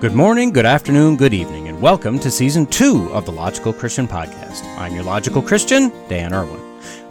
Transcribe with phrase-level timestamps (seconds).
[0.00, 4.08] Good morning, good afternoon, good evening, and welcome to season two of the Logical Christian
[4.08, 4.64] Podcast.
[4.78, 6.58] I'm your Logical Christian, Dan Irwin.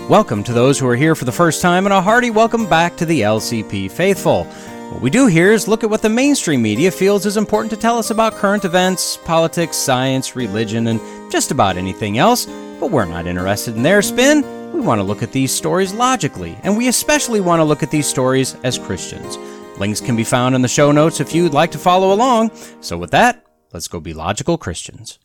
[0.09, 2.97] Welcome to those who are here for the first time, and a hearty welcome back
[2.97, 4.45] to the LCP faithful.
[4.45, 7.77] What we do here is look at what the mainstream media feels is important to
[7.77, 10.99] tell us about current events, politics, science, religion, and
[11.31, 12.47] just about anything else,
[12.79, 14.41] but we're not interested in their spin.
[14.73, 17.91] We want to look at these stories logically, and we especially want to look at
[17.91, 19.37] these stories as Christians.
[19.79, 22.51] Links can be found in the show notes if you'd like to follow along.
[22.81, 25.19] So, with that, let's go be logical Christians.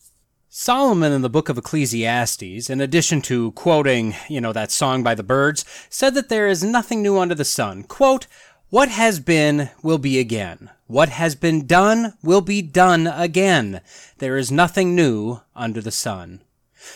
[0.48, 5.16] Solomon in the book of Ecclesiastes, in addition to quoting, you know, that song by
[5.16, 7.82] the birds, said that there is nothing new under the sun.
[7.82, 8.28] Quote,
[8.70, 10.70] What has been will be again.
[10.86, 13.80] What has been done will be done again.
[14.18, 16.42] There is nothing new under the sun.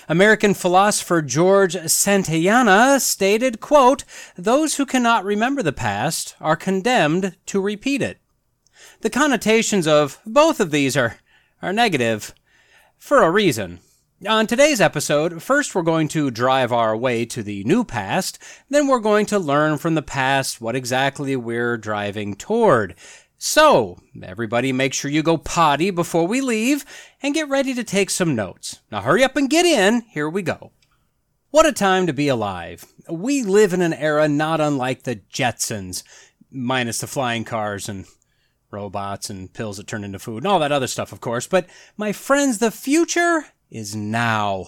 [0.09, 4.05] American philosopher George Santayana stated, quote,
[4.37, 8.19] Those who cannot remember the past are condemned to repeat it.
[9.01, 11.19] The connotations of both of these are,
[11.63, 12.35] are negative
[12.97, 13.81] for a reason.
[14.27, 18.37] On today's episode, first we're going to drive our way to the new past,
[18.69, 22.97] then we're going to learn from the past what exactly we're driving toward.
[23.41, 26.85] So, everybody make sure you go potty before we leave
[27.23, 28.81] and get ready to take some notes.
[28.91, 30.03] Now hurry up and get in.
[30.11, 30.73] Here we go.
[31.51, 32.85] What a time to be alive.
[33.09, 36.03] We live in an era not unlike the Jetsons,
[36.51, 38.07] minus the flying cars and
[38.73, 41.47] robots and pills that turn into food and all that other stuff, of course.
[41.47, 41.67] But
[41.97, 44.67] my friends, the future is now.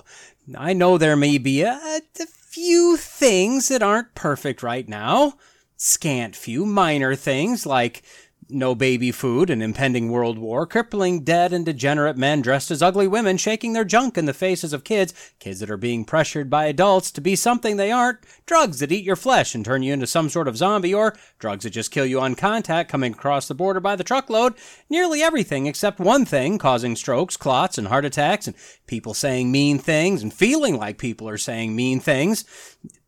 [0.56, 1.72] I know there may be a,
[2.20, 5.34] a few things that aren't perfect right now.
[5.76, 8.02] Scant few minor things like
[8.51, 13.06] no baby food, an impending world war, crippling dead and degenerate men dressed as ugly
[13.09, 16.67] women shaking their junk in the faces of kids, kids that are being pressured by
[16.67, 20.06] adults to be something they aren't, drugs that eat your flesh and turn you into
[20.06, 23.55] some sort of zombie, or drugs that just kill you on contact coming across the
[23.55, 24.55] border by the truckload,
[24.89, 28.56] nearly everything except one thing causing strokes, clots, and heart attacks, and
[28.87, 32.44] people saying mean things and feeling like people are saying mean things,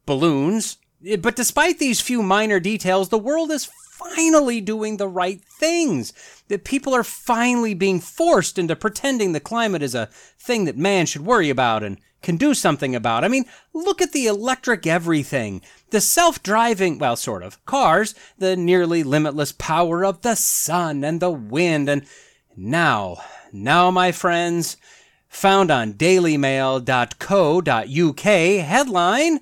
[0.06, 5.40] balloons, Eh, but despite these few minor details, the world is finally doing the right
[5.42, 6.12] things.
[6.48, 10.08] That people are finally being forced into pretending the climate is a
[10.38, 13.24] thing that man should worry about and can do something about.
[13.24, 18.56] I mean, look at the electric everything, the self driving, well, sort of, cars, the
[18.56, 21.88] nearly limitless power of the sun and the wind.
[21.88, 22.06] And
[22.56, 23.16] now,
[23.52, 24.76] now, my friends,
[25.28, 29.40] found on dailymail.co.uk headline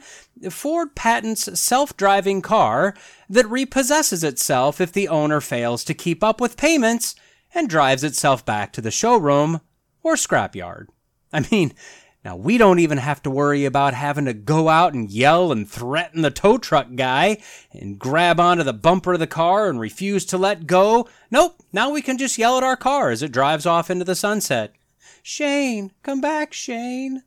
[0.49, 2.95] Ford patents self driving car
[3.28, 7.15] that repossesses itself if the owner fails to keep up with payments
[7.55, 9.61] and drives itself back to the showroom
[10.03, 10.87] or scrapyard.
[11.33, 11.75] I mean,
[12.25, 15.69] now we don't even have to worry about having to go out and yell and
[15.69, 17.39] threaten the tow truck guy
[17.72, 21.09] and grab onto the bumper of the car and refuse to let go.
[21.31, 24.15] Nope, now we can just yell at our car as it drives off into the
[24.15, 24.75] sunset.
[25.22, 27.22] Shane, come back, Shane.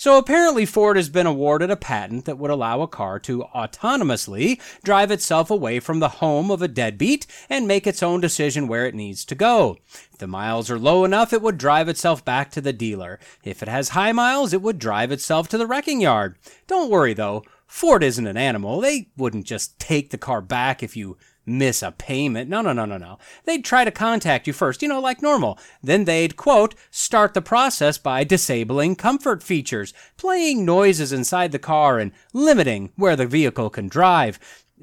[0.00, 4.58] So apparently Ford has been awarded a patent that would allow a car to autonomously
[4.82, 8.86] drive itself away from the home of a deadbeat and make its own decision where
[8.86, 9.76] it needs to go.
[10.10, 13.20] If the miles are low enough, it would drive itself back to the dealer.
[13.44, 16.38] If it has high miles, it would drive itself to the wrecking yard.
[16.66, 18.80] Don't worry though, Ford isn't an animal.
[18.80, 21.18] They wouldn't just take the car back if you
[21.50, 22.48] miss a payment.
[22.48, 23.18] No, no, no, no, no.
[23.44, 25.58] They'd try to contact you first, you know, like normal.
[25.82, 31.98] Then they'd, quote, start the process by disabling comfort features, playing noises inside the car,
[31.98, 34.38] and limiting where the vehicle can drive.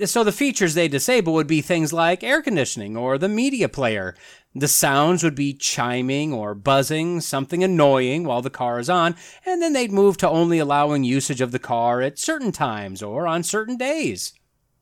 [0.06, 4.16] So the features they disable would be things like air conditioning or the media player.
[4.54, 9.62] The sounds would be chiming or buzzing, something annoying while the car is on, and
[9.62, 13.44] then they'd move to only allowing usage of the car at certain times or on
[13.44, 14.34] certain days.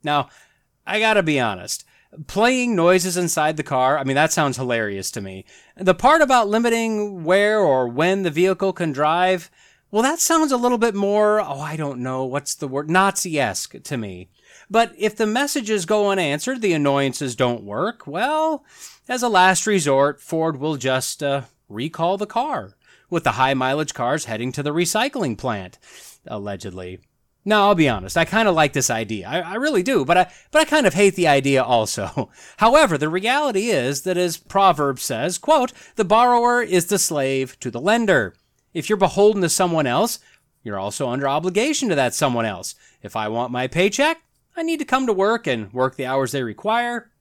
[0.03, 0.29] Now,
[0.85, 1.83] I gotta be honest.
[2.27, 5.45] Playing noises inside the car, I mean, that sounds hilarious to me.
[5.75, 9.51] The part about limiting where or when the vehicle can drive,
[9.91, 13.39] well, that sounds a little bit more, oh, I don't know, what's the word, Nazi
[13.39, 14.29] esque to me.
[14.69, 18.63] But if the messages go unanswered, the annoyances don't work, well,
[19.07, 22.75] as a last resort, Ford will just uh, recall the car,
[23.09, 25.77] with the high mileage cars heading to the recycling plant,
[26.25, 26.99] allegedly.
[27.47, 28.17] No, I'll be honest.
[28.17, 29.27] I kind of like this idea.
[29.27, 32.31] I, I, really do, but I but I kind of hate the idea also.
[32.57, 37.69] However, the reality is that as Proverbs says, quote, the borrower is the slave to
[37.69, 38.33] the lender.
[38.73, 40.17] If you're beholden to someone else,
[40.63, 42.73] you're also under obligation to that someone else.
[43.03, 44.23] If I want my paycheck,
[44.57, 47.11] I need to come to work and work the hours they require.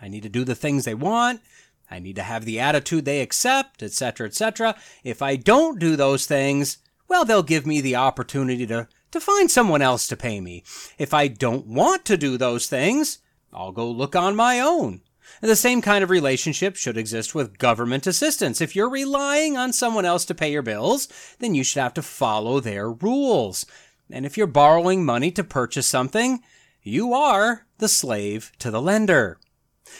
[0.00, 1.42] I need to do the things they want.
[1.90, 4.76] I need to have the attitude they accept, etc., etc.
[5.04, 6.78] If I don't do those things,
[7.08, 10.62] well, they'll give me the opportunity to to find someone else to pay me.
[10.98, 13.18] If I don't want to do those things,
[13.52, 15.02] I'll go look on my own.
[15.40, 18.60] The same kind of relationship should exist with government assistance.
[18.60, 21.08] If you're relying on someone else to pay your bills,
[21.38, 23.64] then you should have to follow their rules.
[24.10, 26.42] And if you're borrowing money to purchase something,
[26.82, 29.38] you are the slave to the lender.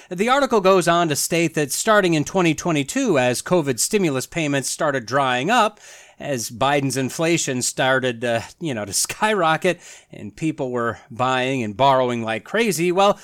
[0.09, 5.07] The article goes on to state that starting in 2022, as COVID stimulus payments started
[5.07, 5.81] drying up,
[6.19, 9.81] as Biden's inflation started, uh, you know, to skyrocket
[10.13, 13.19] and people were buying and borrowing like crazy, well,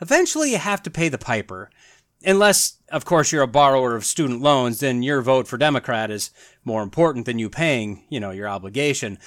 [0.00, 1.70] eventually you have to pay the piper.
[2.24, 6.30] Unless, of course, you're a borrower of student loans, then your vote for Democrat is
[6.64, 9.18] more important than you paying, you know, your obligation.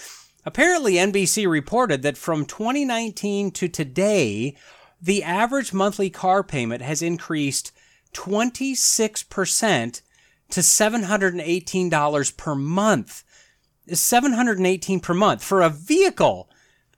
[0.46, 4.56] Apparently, NBC reported that from 2019 to today,
[5.04, 7.74] the average monthly car payment has increased
[8.14, 10.02] 26%
[10.50, 13.24] to $718 per month.
[13.90, 16.50] $718 per month for a vehicle.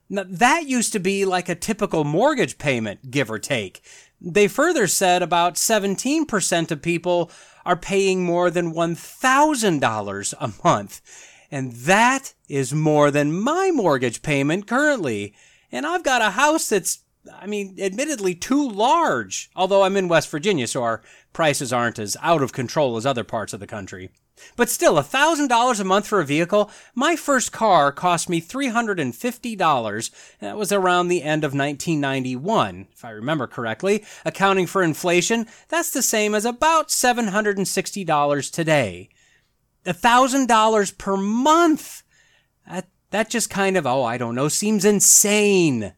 [0.07, 3.81] Now, that used to be like a typical mortgage payment, give or take.
[4.22, 7.31] They further said about 17% of people
[7.66, 11.01] are paying more than $1,000 a month.
[11.50, 15.34] And that is more than my mortgage payment currently.
[15.72, 17.00] And I've got a house that's,
[17.33, 21.01] I mean, admittedly too large, although I'm in West Virginia, so our
[21.33, 24.10] prices aren't as out of control as other parts of the country.
[24.56, 26.69] But still, $1,000 a month for a vehicle?
[26.94, 30.12] My first car cost me $350.
[30.39, 34.04] That was around the end of 1991, if I remember correctly.
[34.25, 39.10] Accounting for inflation, that's the same as about $760 today.
[39.86, 42.04] $1,000 per month!
[42.68, 45.94] That, that just kind of, oh, I don't know, seems insane.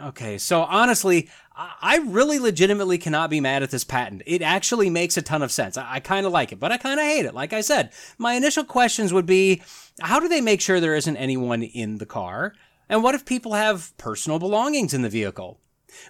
[0.00, 4.22] Okay, so honestly, I really legitimately cannot be mad at this patent.
[4.26, 5.76] It actually makes a ton of sense.
[5.76, 7.34] I, I kind of like it, but I kind of hate it.
[7.34, 9.62] Like I said, my initial questions would be
[10.00, 12.54] how do they make sure there isn't anyone in the car?
[12.88, 15.60] And what if people have personal belongings in the vehicle?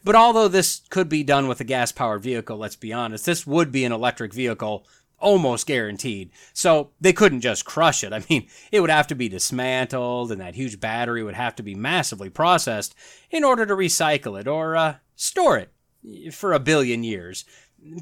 [0.04, 3.46] But although this could be done with a gas powered vehicle, let's be honest, this
[3.46, 4.86] would be an electric vehicle
[5.22, 6.30] almost guaranteed.
[6.52, 8.12] So they couldn't just crush it.
[8.12, 11.62] I mean, it would have to be dismantled, and that huge battery would have to
[11.62, 12.94] be massively processed
[13.30, 17.44] in order to recycle it or uh, store it for a billion years.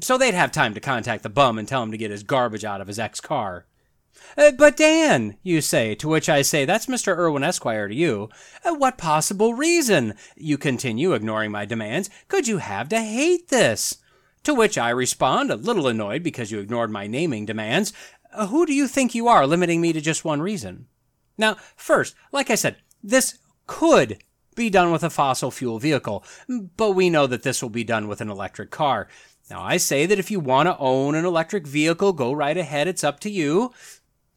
[0.01, 2.65] So they'd have time to contact the bum and tell him to get his garbage
[2.65, 3.65] out of his ex car.
[4.37, 7.17] Uh, but Dan, you say, to which I say, that's Mr.
[7.17, 8.29] Irwin Esquire to you.
[8.63, 13.97] Uh, what possible reason, you continue, ignoring my demands, could you have to hate this?
[14.43, 17.93] To which I respond, a little annoyed because you ignored my naming demands,
[18.33, 20.87] uh, Who do you think you are, limiting me to just one reason?
[21.37, 24.23] Now, first, like I said, this could
[24.55, 26.23] be done with a fossil fuel vehicle,
[26.77, 29.07] but we know that this will be done with an electric car.
[29.49, 32.87] Now, I say that if you want to own an electric vehicle, go right ahead,
[32.87, 33.71] it's up to you.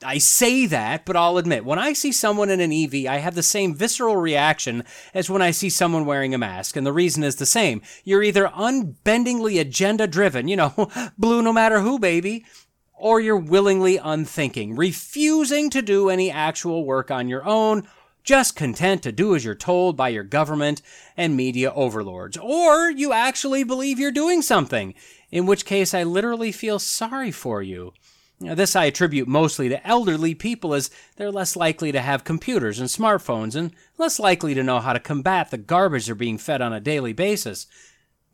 [0.03, 3.35] I say that, but I'll admit, when I see someone in an EV, I have
[3.35, 6.77] the same visceral reaction as when I see someone wearing a mask.
[6.77, 7.81] And the reason is the same.
[8.05, 12.45] You're either unbendingly agenda driven, you know, blue no matter who, baby,
[12.93, 17.87] or you're willingly unthinking, refusing to do any actual work on your own,
[18.23, 20.81] just content to do as you're told by your government
[21.17, 22.37] and media overlords.
[22.39, 24.95] Or you actually believe you're doing something,
[25.31, 27.93] in which case I literally feel sorry for you.
[28.41, 32.79] Now, this I attribute mostly to elderly people as they're less likely to have computers
[32.81, 36.61] and smartphones and less likely to know how to combat the garbage they're being fed
[36.61, 37.67] on a daily basis.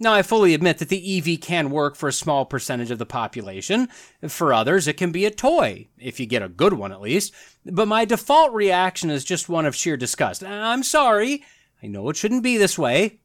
[0.03, 3.05] Now, I fully admit that the EV can work for a small percentage of the
[3.05, 3.89] population.
[4.27, 7.35] For others, it can be a toy, if you get a good one at least.
[7.67, 10.43] But my default reaction is just one of sheer disgust.
[10.43, 11.45] I'm sorry.
[11.83, 13.21] I know it shouldn't be this way.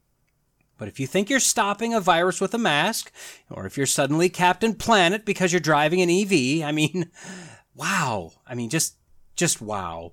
[0.78, 3.10] But if you think you're stopping a virus with a mask,
[3.50, 7.10] or if you're suddenly Captain Planet because you're driving an EV, I mean,
[7.74, 8.32] wow.
[8.46, 8.96] I mean, just,
[9.36, 10.12] just wow.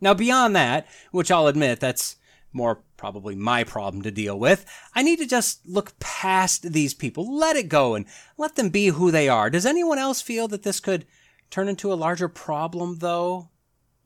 [0.00, 2.16] Now, beyond that, which I'll admit that's
[2.52, 7.36] more probably my problem to deal with, I need to just look past these people,
[7.36, 8.06] let it go, and
[8.38, 9.50] let them be who they are.
[9.50, 11.06] Does anyone else feel that this could
[11.50, 13.50] turn into a larger problem, though?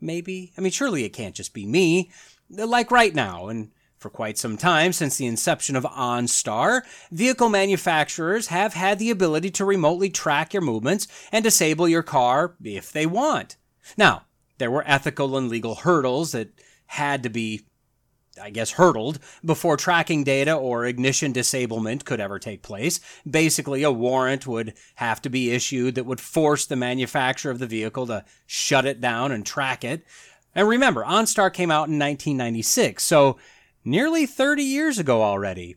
[0.01, 0.53] Maybe?
[0.57, 2.11] I mean, surely it can't just be me.
[2.49, 6.81] Like right now, and for quite some time, since the inception of OnStar,
[7.13, 12.57] vehicle manufacturers have had the ability to remotely track your movements and disable your car
[12.65, 13.57] if they want.
[13.99, 14.23] Now,
[14.57, 16.49] there were ethical and legal hurdles that
[16.87, 17.67] had to be,
[18.43, 23.01] I guess, hurdled before tracking data or ignition disablement could ever take place.
[23.31, 27.67] Basically, a warrant would have to be issued that would force the manufacturer of the
[27.67, 30.07] vehicle to shut it down and track it.
[30.55, 33.39] And remember, OnStar came out in 1996, so
[33.85, 35.77] nearly 30 years ago already.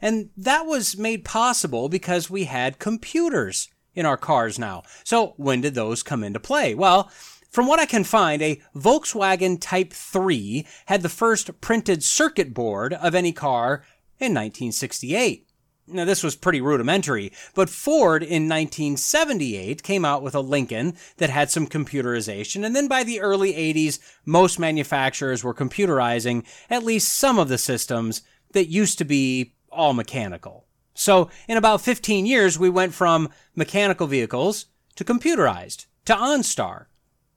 [0.00, 4.82] And that was made possible because we had computers in our cars now.
[5.04, 6.74] So when did those come into play?
[6.74, 7.10] Well,
[7.50, 12.92] from what I can find, a Volkswagen Type 3 had the first printed circuit board
[12.92, 13.82] of any car
[14.18, 15.45] in 1968.
[15.88, 21.30] Now, this was pretty rudimentary, but Ford in 1978 came out with a Lincoln that
[21.30, 27.14] had some computerization, and then by the early 80s, most manufacturers were computerizing at least
[27.14, 30.66] some of the systems that used to be all mechanical.
[30.94, 34.66] So, in about 15 years, we went from mechanical vehicles
[34.96, 36.86] to computerized to OnStar.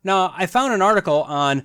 [0.03, 1.63] Now, I found an article on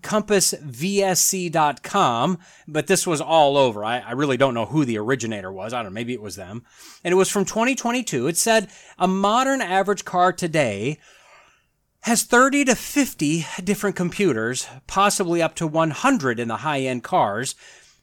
[0.00, 3.84] compassvsc.com, but this was all over.
[3.84, 5.72] I, I, really don't know who the originator was.
[5.72, 6.64] I don't know, maybe it was them.
[7.04, 8.26] And it was from 2022.
[8.26, 10.98] It said a modern average car today
[12.00, 17.54] has 30 to 50 different computers, possibly up to 100 in the high end cars,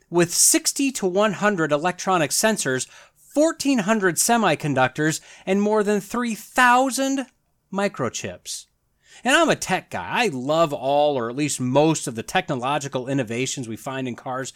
[0.10, 2.88] with 60 to 100 electronic sensors,
[3.34, 7.25] 1,400 semiconductors, and more than 3,000
[7.74, 8.68] microchips.
[9.24, 10.08] And I'm a tech guy.
[10.10, 14.51] I love all or at least most of the technological innovations we find in cars.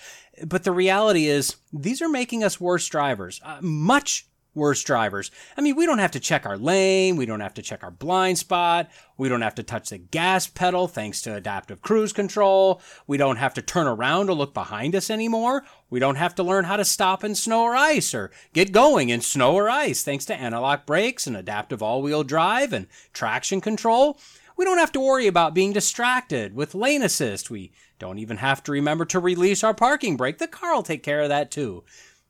[0.45, 3.39] But the reality is, these are making us worse drivers.
[3.43, 5.31] Uh, much worse drivers.
[5.55, 7.15] I mean, we don't have to check our lane.
[7.15, 8.89] We don't have to check our blind spot.
[9.15, 12.81] We don't have to touch the gas pedal thanks to adaptive cruise control.
[13.05, 15.63] We don't have to turn around to look behind us anymore.
[15.89, 19.09] We don't have to learn how to stop in snow or ice or get going
[19.09, 24.19] in snow or ice thanks to anti-lock brakes and adaptive all-wheel drive and traction control.
[24.57, 27.51] We don't have to worry about being distracted with lane assist.
[27.51, 30.39] We don't even have to remember to release our parking brake.
[30.39, 31.83] The car will take care of that too.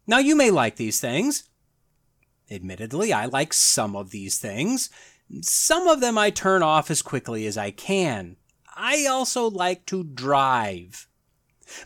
[0.05, 1.45] Now, you may like these things.
[2.51, 4.89] Admittedly, I like some of these things.
[5.41, 8.35] Some of them I turn off as quickly as I can.
[8.75, 11.07] I also like to drive.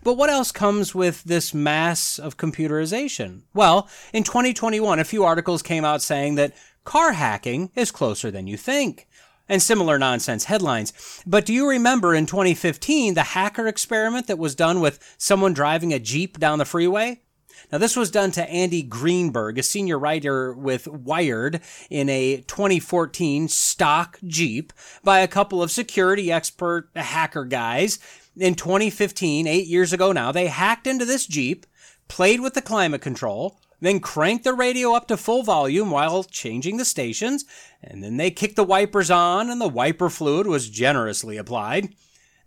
[0.04, 3.44] But what else comes with this mass of computerization?
[3.54, 8.48] Well, in 2021, a few articles came out saying that car hacking is closer than
[8.48, 9.08] you think
[9.52, 10.94] and similar nonsense headlines.
[11.28, 15.94] But do you remember in 2015 the hacker experiment that was done with someone driving
[15.94, 17.22] a Jeep down the freeway?
[17.70, 23.50] Now, this was done to Andy Greenberg, a senior writer with Wired, in a 2014
[23.50, 24.72] stock Jeep
[25.04, 28.00] by a couple of security expert hacker guys.
[28.38, 31.66] In 2015, eight years ago now, they hacked into this Jeep,
[32.08, 36.78] played with the climate control, then cranked the radio up to full volume while changing
[36.78, 37.46] the stations,
[37.84, 41.94] and then they kicked the wipers on and the wiper fluid was generously applied.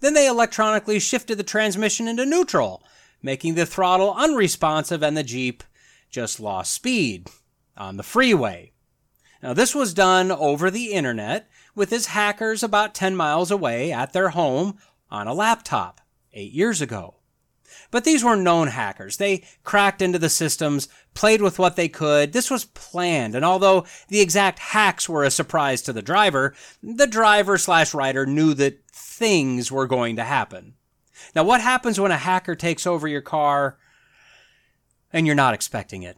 [0.00, 2.82] Then they electronically shifted the transmission into neutral,
[3.22, 5.64] making the throttle unresponsive and the Jeep
[6.08, 7.28] just lost speed
[7.76, 8.72] on the freeway.
[9.42, 14.12] Now, this was done over the internet with his hackers about 10 miles away at
[14.12, 14.78] their home
[15.10, 16.00] on a laptop
[16.32, 17.16] eight years ago.
[17.94, 19.18] But these were known hackers.
[19.18, 22.32] They cracked into the systems, played with what they could.
[22.32, 23.36] This was planned.
[23.36, 28.26] And although the exact hacks were a surprise to the driver, the driver slash writer
[28.26, 30.74] knew that things were going to happen.
[31.36, 33.78] Now, what happens when a hacker takes over your car
[35.12, 36.16] and you're not expecting it?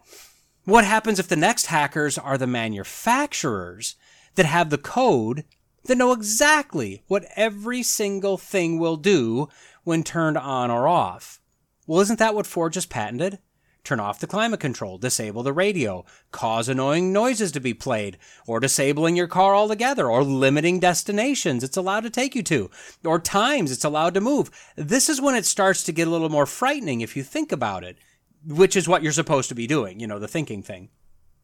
[0.65, 3.97] What happens if the next hackers are the manufacturers
[4.37, 5.45] that have the code
[5.85, 9.51] that know exactly what every single thing will do
[9.85, 11.39] when turned on or off?
[11.87, 13.39] Well, isn't that what Ford just patented?
[13.85, 18.59] Turn off the climate control, disable the radio, cause annoying noises to be played, or
[18.59, 22.69] disabling your car altogether, or limiting destinations it's allowed to take you to,
[23.05, 24.51] or times it's allowed to move.
[24.75, 27.85] This is when it starts to get a little more frightening if you think about
[27.85, 27.97] it,
[28.45, 30.89] which is what you're supposed to be doing, you know, the thinking thing.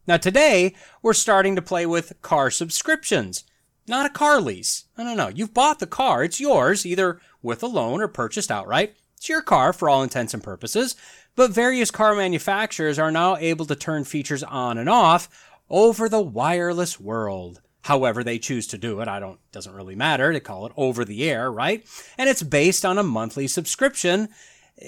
[0.08, 3.44] Now, today, we're starting to play with car subscriptions,
[3.86, 4.86] not a car lease.
[4.98, 5.28] I don't know.
[5.28, 8.96] You've bought the car, it's yours, either with a loan or purchased outright.
[9.22, 10.96] It's your car for all intents and purposes,
[11.36, 15.28] but various car manufacturers are now able to turn features on and off
[15.70, 17.60] over the wireless world.
[17.82, 20.32] However they choose to do it, I don't doesn't really matter.
[20.32, 21.86] They call it over the air, right?
[22.18, 24.28] And it's based on a monthly subscription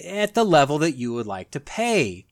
[0.04, 2.26] at the level that you would like to pay.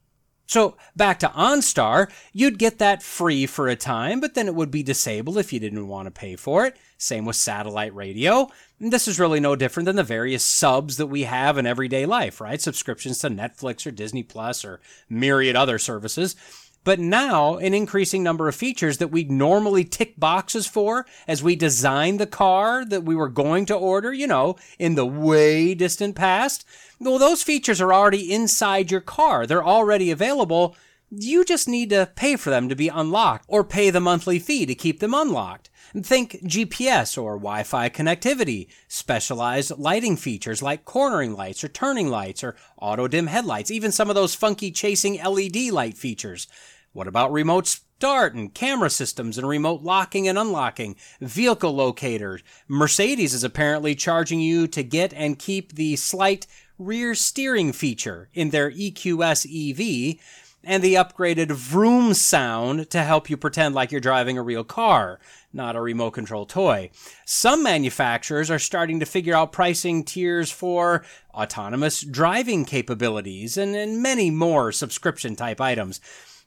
[0.46, 4.70] So back to OnStar, you'd get that free for a time, but then it would
[4.70, 6.76] be disabled if you didn't want to pay for it.
[6.98, 8.48] Same with satellite radio.
[8.78, 12.06] And this is really no different than the various subs that we have in everyday
[12.06, 12.60] life, right?
[12.60, 16.36] Subscriptions to Netflix or Disney Plus or myriad other services.
[16.84, 21.54] But now, an increasing number of features that we normally tick boxes for as we
[21.54, 26.16] design the car that we were going to order, you know, in the way distant
[26.16, 26.64] past,
[26.98, 29.46] well, those features are already inside your car.
[29.46, 30.76] They're already available.
[31.10, 34.66] You just need to pay for them to be unlocked or pay the monthly fee
[34.66, 35.68] to keep them unlocked.
[35.94, 42.42] Think GPS or Wi Fi connectivity, specialized lighting features like cornering lights or turning lights
[42.42, 46.48] or auto dim headlights, even some of those funky chasing LED light features.
[46.92, 52.42] What about remote start and camera systems and remote locking and unlocking, vehicle locators?
[52.68, 56.46] Mercedes is apparently charging you to get and keep the slight
[56.78, 60.18] rear steering feature in their EQS EV
[60.64, 65.18] and the upgraded vroom sound to help you pretend like you're driving a real car,
[65.52, 66.90] not a remote control toy.
[67.24, 74.02] Some manufacturers are starting to figure out pricing tiers for autonomous driving capabilities and, and
[74.02, 76.00] many more subscription type items.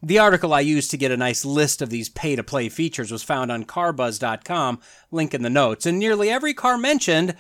[0.04, 3.12] The article I used to get a nice list of these pay to play features
[3.12, 4.80] was found on carbuzz.com,
[5.12, 7.36] link in the notes, and nearly every car mentioned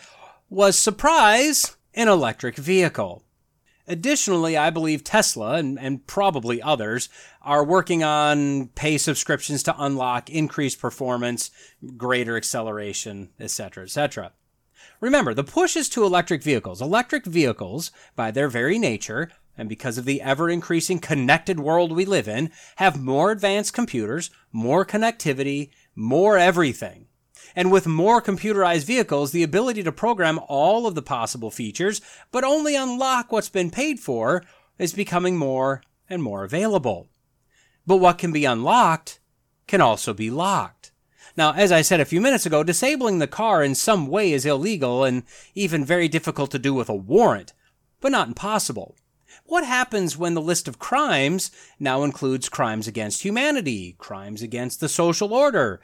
[0.49, 3.23] was surprise an electric vehicle.
[3.87, 7.07] Additionally, I believe Tesla and, and, probably others
[7.43, 11.51] are working on pay subscriptions to unlock increased performance,
[11.95, 14.31] greater acceleration, etc., etc.
[14.99, 16.81] Remember, the push is to electric vehicles.
[16.81, 22.05] Electric vehicles, by their very nature, and because of the ever increasing connected world we
[22.05, 27.07] live in, have more advanced computers, more connectivity, more everything.
[27.55, 32.43] And with more computerized vehicles, the ability to program all of the possible features, but
[32.43, 34.43] only unlock what's been paid for,
[34.77, 37.07] is becoming more and more available.
[37.87, 39.19] But what can be unlocked
[39.67, 40.91] can also be locked.
[41.37, 44.45] Now, as I said a few minutes ago, disabling the car in some way is
[44.45, 47.53] illegal and even very difficult to do with a warrant,
[47.99, 48.95] but not impossible.
[49.47, 54.89] What happens when the list of crimes now includes crimes against humanity, crimes against the
[54.89, 55.79] social order,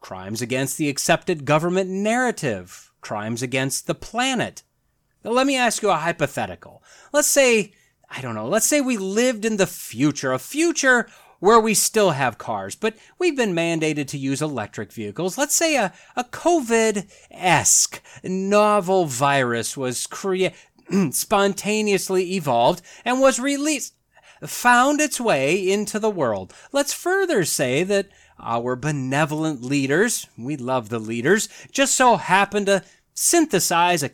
[0.00, 4.62] crimes against the accepted government narrative, crimes against the planet.
[5.24, 6.82] Let me ask you a hypothetical.
[7.10, 7.72] Let's say,
[8.10, 11.08] I don't know, let's say we lived in the future, a future
[11.40, 15.38] where we still have cars, but we've been mandated to use electric vehicles.
[15.38, 20.56] Let's say a, a COVID esque novel virus was created,
[21.10, 23.94] spontaneously evolved and was released,
[24.42, 26.52] found its way into the world.
[26.72, 32.84] Let's further say that our benevolent leaders, we love the leaders, just so happen to
[33.14, 34.10] synthesize a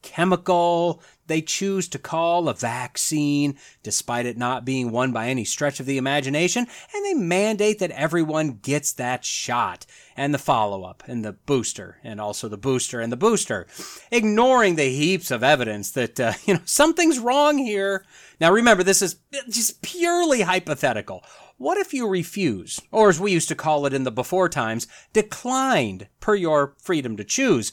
[0.00, 5.80] chemical they choose to call a vaccine, despite it not being one by any stretch
[5.80, 11.02] of the imagination, and they mandate that everyone gets that shot and the follow up
[11.06, 13.66] and the booster and also the booster and the booster,
[14.10, 18.04] ignoring the heaps of evidence that, uh, you know, something's wrong here.
[18.40, 19.16] Now remember, this is
[19.48, 21.24] just purely hypothetical.
[21.56, 24.88] What if you refuse, or as we used to call it in the before times,
[25.12, 27.72] declined per your freedom to choose?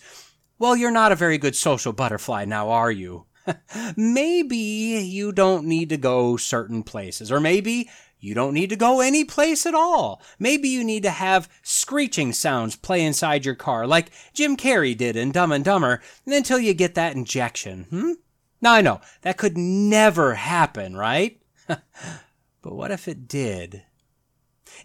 [0.60, 3.26] Well, you're not a very good social butterfly now, are you?
[3.96, 9.00] Maybe you don't need to go certain places, or maybe you don't need to go
[9.00, 10.22] any place at all.
[10.38, 15.16] Maybe you need to have screeching sounds play inside your car, like Jim Carrey did
[15.16, 17.86] in Dumb and Dumber, until you get that injection.
[17.90, 18.12] Hmm?
[18.62, 21.42] Now I know that could never happen, right?
[21.68, 21.82] but
[22.62, 23.84] what if it did?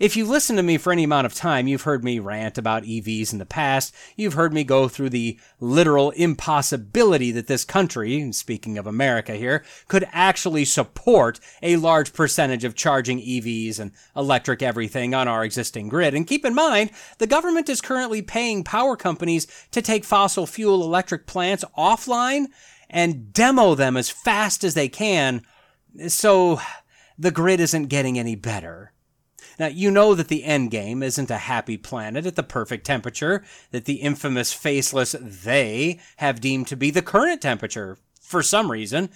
[0.01, 2.85] If you've listened to me for any amount of time, you've heard me rant about
[2.85, 3.95] EVs in the past.
[4.17, 9.65] You've heard me go through the literal impossibility that this country, speaking of America here,
[9.89, 15.89] could actually support a large percentage of charging EVs and electric everything on our existing
[15.89, 16.15] grid.
[16.15, 20.83] And keep in mind, the government is currently paying power companies to take fossil fuel
[20.83, 22.47] electric plants offline
[22.91, 25.43] and demo them as fast as they can.
[26.09, 26.61] So
[27.19, 28.93] the grid isn't getting any better.
[29.59, 33.45] Now, you know that the end game isn't a happy planet at the perfect temperature
[33.71, 39.11] that the infamous faceless they have deemed to be the current temperature for some reason.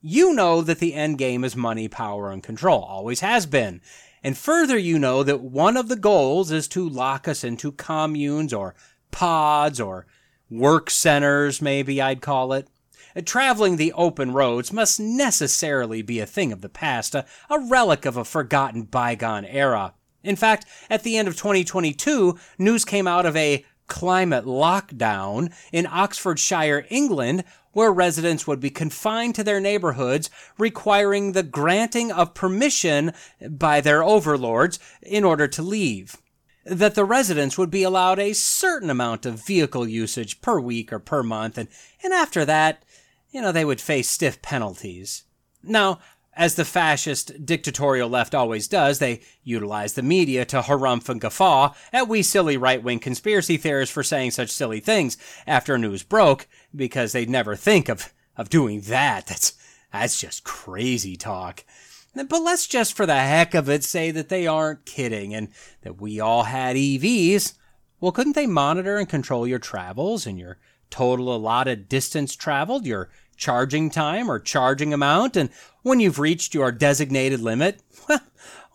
[0.00, 2.82] You know that the end game is money, power, and control.
[2.82, 3.80] Always has been.
[4.22, 8.52] And further, you know that one of the goals is to lock us into communes
[8.52, 8.74] or
[9.10, 10.06] pods or
[10.50, 12.68] work centers, maybe I'd call it.
[13.16, 17.58] Uh, traveling the open roads must necessarily be a thing of the past, a, a
[17.58, 19.94] relic of a forgotten bygone era.
[20.22, 25.86] In fact, at the end of 2022, news came out of a climate lockdown in
[25.86, 33.12] Oxfordshire, England, where residents would be confined to their neighborhoods, requiring the granting of permission
[33.48, 36.16] by their overlords in order to leave.
[36.64, 40.98] That the residents would be allowed a certain amount of vehicle usage per week or
[40.98, 41.68] per month, and,
[42.02, 42.84] and after that,
[43.30, 45.24] you know, they would face stiff penalties.
[45.62, 46.00] Now,
[46.32, 51.74] as the fascist dictatorial left always does, they utilize the media to harumph and guffaw
[51.92, 55.16] at we silly right wing conspiracy theorists for saying such silly things
[55.46, 59.26] after news broke, because they'd never think of, of doing that.
[59.26, 59.54] That's,
[59.92, 61.64] that's just crazy talk.
[62.14, 65.48] But let's just for the heck of it say that they aren't kidding and
[65.82, 67.54] that we all had EVs.
[68.00, 70.58] Well, couldn't they monitor and control your travels and your
[70.90, 75.50] total allotted distance traveled, your charging time or charging amount, and
[75.82, 78.20] when you've reached your designated limit, well,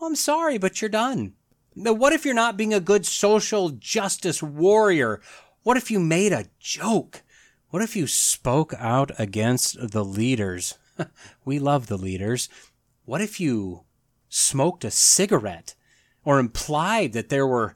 [0.01, 1.34] I'm sorry, but you're done.
[1.75, 5.21] Now, what if you're not being a good social justice warrior?
[5.63, 7.23] What if you made a joke?
[7.69, 10.78] What if you spoke out against the leaders?
[11.45, 12.47] we love the leaders.
[13.04, 13.84] What if you
[14.30, 15.75] smoked a cigarette
[16.23, 17.75] or implied that there were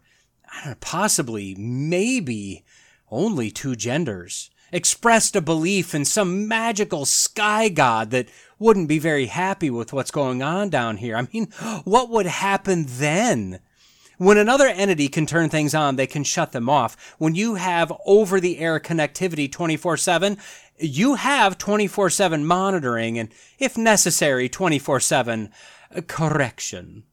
[0.65, 2.63] know, possibly, maybe,
[3.11, 9.27] only two genders, expressed a belief in some magical sky god that wouldn't be very
[9.27, 11.15] happy with what's going on down here.
[11.15, 11.45] I mean,
[11.83, 13.59] what would happen then?
[14.17, 17.15] When another entity can turn things on, they can shut them off.
[17.19, 20.37] When you have over the air connectivity 24 7,
[20.77, 25.49] you have 24 7 monitoring and, if necessary, 24 7
[26.07, 27.03] correction.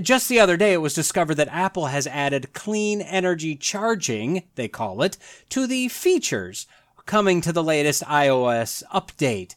[0.00, 4.68] Just the other day, it was discovered that Apple has added clean energy charging, they
[4.68, 5.16] call it,
[5.50, 6.66] to the features
[7.06, 9.54] coming to the latest iOS update.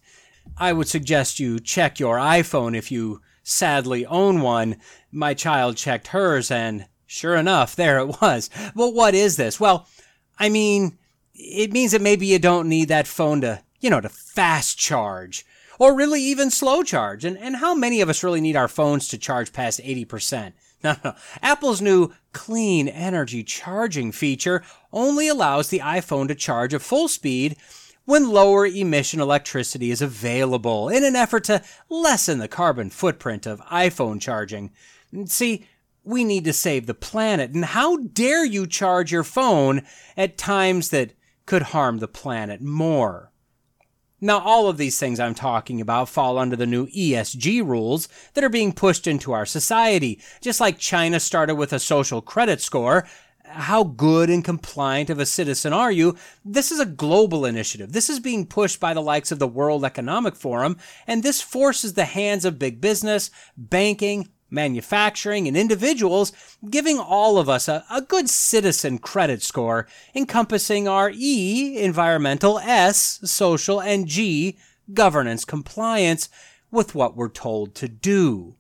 [0.57, 4.77] I would suggest you check your iPhone if you sadly own one.
[5.11, 8.49] My child checked hers and sure enough, there it was.
[8.75, 9.59] Well, what is this?
[9.59, 9.87] Well,
[10.37, 10.97] I mean,
[11.33, 15.45] it means that maybe you don't need that phone to, you know, to fast charge
[15.79, 17.25] or really even slow charge.
[17.25, 20.53] And, and how many of us really need our phones to charge past 80%?
[20.81, 21.13] No, no.
[21.41, 24.63] Apple's new clean energy charging feature
[24.93, 27.57] only allows the iPhone to charge at full speed
[28.05, 33.59] when lower emission electricity is available in an effort to lessen the carbon footprint of
[33.65, 34.71] iPhone charging.
[35.25, 35.65] See,
[36.05, 39.83] we need to save the planet, and how dare you charge your phone
[40.15, 41.11] at times that
[41.45, 43.28] could harm the planet more?
[44.21, 48.43] Now, all of these things I'm talking about fall under the new ESG rules that
[48.43, 50.21] are being pushed into our society.
[50.41, 53.08] Just like China started with a social credit score,
[53.45, 56.15] how good and compliant of a citizen are you?
[56.45, 57.93] This is a global initiative.
[57.93, 60.77] This is being pushed by the likes of the World Economic Forum,
[61.08, 66.31] and this forces the hands of big business, banking, manufacturing, and individuals,
[66.69, 73.19] giving all of us a, a, good citizen credit score encompassing our E, environmental, S,
[73.23, 74.57] social, and G,
[74.93, 76.29] governance compliance
[76.71, 78.55] with what we're told to do.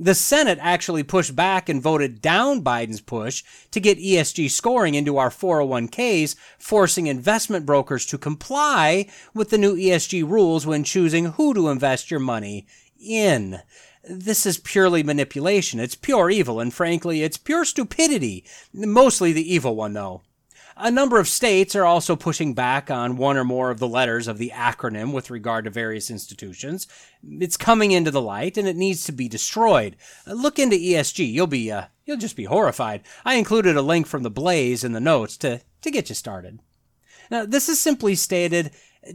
[0.00, 5.16] The Senate actually pushed back and voted down Biden's push to get ESG scoring into
[5.16, 11.52] our 401ks, forcing investment brokers to comply with the new ESG rules when choosing who
[11.52, 12.64] to invest your money
[13.00, 13.60] in
[14.08, 15.80] this is purely manipulation.
[15.80, 18.44] It's pure evil, and frankly, it's pure stupidity.
[18.72, 20.22] Mostly the evil one, though.
[20.80, 24.28] A number of states are also pushing back on one or more of the letters
[24.28, 26.86] of the acronym with regard to various institutions.
[27.24, 29.96] It's coming into the light and it needs to be destroyed.
[30.24, 31.32] Look into ESG.
[31.32, 33.02] You'll be uh, you'll just be horrified.
[33.24, 36.60] I included a link from the Blaze in the notes to to get you started.
[37.28, 38.70] Now, this is simply stated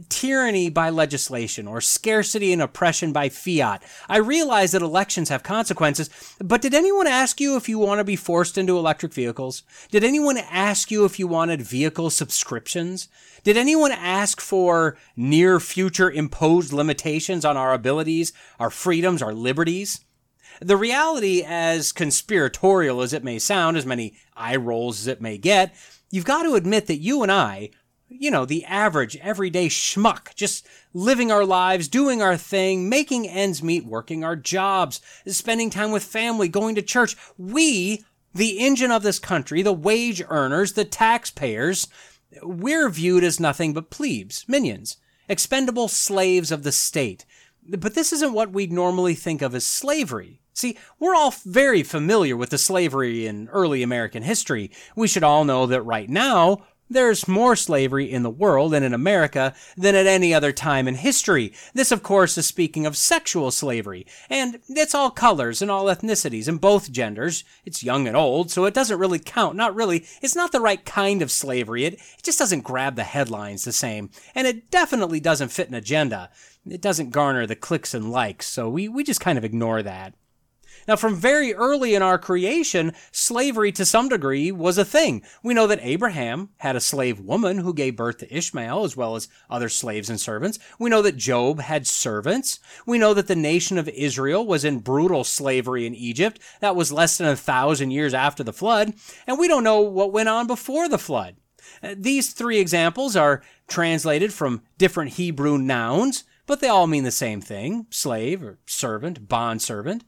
[0.08, 3.82] tyranny by legislation or scarcity and oppression by fiat.
[4.08, 8.04] I realize that elections have consequences, but did anyone ask you if you want to
[8.04, 9.62] be forced into electric vehicles?
[9.90, 13.08] Did anyone ask you if you wanted vehicle subscriptions?
[13.42, 20.04] Did anyone ask for near future imposed limitations on our abilities, our freedoms, our liberties?
[20.60, 25.36] The reality, as conspiratorial as it may sound, as many eye rolls as it may
[25.36, 25.74] get,
[26.10, 27.70] you've got to admit that you and I
[28.08, 33.62] you know, the average everyday schmuck, just living our lives, doing our thing, making ends
[33.62, 37.16] meet, working our jobs, spending time with family, going to church.
[37.36, 41.88] We, the engine of this country, the wage earners, the taxpayers,
[42.42, 44.96] we're viewed as nothing but plebes, minions,
[45.28, 47.24] expendable slaves of the state.
[47.66, 50.40] But this isn't what we'd normally think of as slavery.
[50.52, 54.70] See, we're all very familiar with the slavery in early American history.
[54.94, 58.94] We should all know that right now, there's more slavery in the world and in
[58.94, 61.52] America than at any other time in history.
[61.74, 64.06] This, of course, is speaking of sexual slavery.
[64.30, 67.44] And it's all colors and all ethnicities and both genders.
[67.64, 69.56] It's young and old, so it doesn't really count.
[69.56, 70.06] Not really.
[70.22, 71.84] It's not the right kind of slavery.
[71.84, 74.10] It, it just doesn't grab the headlines the same.
[74.34, 76.30] And it definitely doesn't fit an agenda.
[76.68, 80.14] It doesn't garner the clicks and likes, so we, we just kind of ignore that.
[80.86, 85.22] Now, from very early in our creation, slavery to some degree was a thing.
[85.42, 89.16] We know that Abraham had a slave woman who gave birth to Ishmael as well
[89.16, 90.58] as other slaves and servants.
[90.78, 92.60] We know that Job had servants.
[92.86, 96.38] We know that the nation of Israel was in brutal slavery in Egypt.
[96.60, 98.94] That was less than a thousand years after the flood.
[99.26, 101.36] And we don't know what went on before the flood.
[101.82, 107.10] Uh, these three examples are translated from different Hebrew nouns, but they all mean the
[107.10, 110.04] same thing slave or servant, bond servant.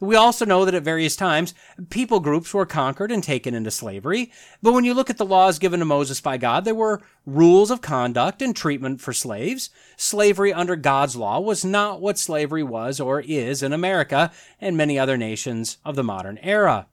[0.00, 1.52] We also know that at various times,
[1.90, 4.32] people groups were conquered and taken into slavery.
[4.62, 7.70] But when you look at the laws given to Moses by God, there were rules
[7.70, 9.68] of conduct and treatment for slaves.
[9.98, 14.98] Slavery under God's law was not what slavery was or is in America and many
[14.98, 16.86] other nations of the modern era.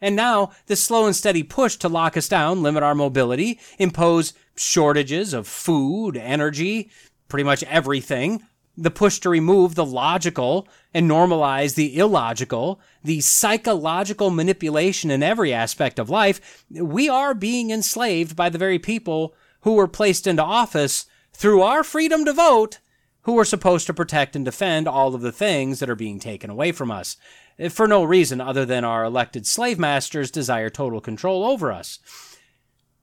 [0.00, 4.34] And now, this slow and steady push to lock us down, limit our mobility, impose
[4.54, 6.90] shortages of food, energy,
[7.28, 8.42] pretty much everything,
[8.80, 15.52] the push to remove the logical and normalize the illogical, the psychological manipulation in every
[15.52, 20.44] aspect of life, we are being enslaved by the very people who were placed into
[20.44, 22.78] office through our freedom to vote,
[23.22, 26.48] who are supposed to protect and defend all of the things that are being taken
[26.48, 27.16] away from us,
[27.58, 31.98] eh, for no reason other than our elected slave masters desire total control over us.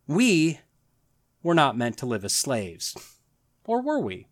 [0.08, 0.62] We
[1.44, 2.96] were not meant to live as slaves.
[3.66, 4.28] Or were we?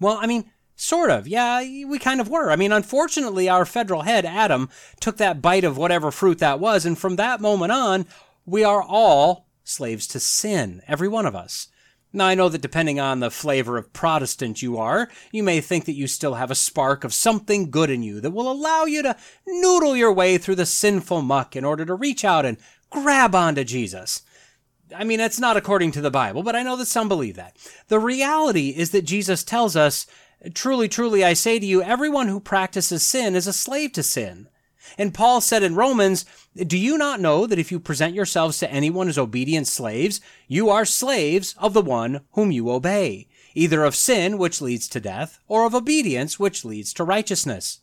[0.00, 1.26] Well, I mean, sort of.
[1.26, 2.50] Yeah, we kind of were.
[2.50, 4.68] I mean, unfortunately, our federal head, Adam,
[5.00, 8.06] took that bite of whatever fruit that was, and from that moment on,
[8.44, 11.68] we are all slaves to sin, every one of us.
[12.12, 15.84] Now, I know that depending on the flavor of Protestant you are, you may think
[15.84, 19.02] that you still have a spark of something good in you that will allow you
[19.02, 22.56] to noodle your way through the sinful muck in order to reach out and
[22.90, 24.22] grab onto Jesus.
[24.94, 27.56] I mean, that's not according to the Bible, but I know that some believe that.
[27.88, 30.06] The reality is that Jesus tells us,
[30.54, 34.48] Truly, truly, I say to you, everyone who practices sin is a slave to sin.
[34.98, 38.70] And Paul said in Romans, Do you not know that if you present yourselves to
[38.70, 43.96] anyone as obedient slaves, you are slaves of the one whom you obey, either of
[43.96, 47.80] sin, which leads to death, or of obedience, which leads to righteousness?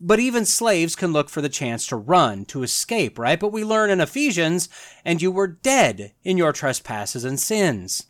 [0.00, 3.38] But even slaves can look for the chance to run, to escape, right?
[3.38, 4.68] But we learn in Ephesians,
[5.04, 8.04] and you were dead in your trespasses and sins.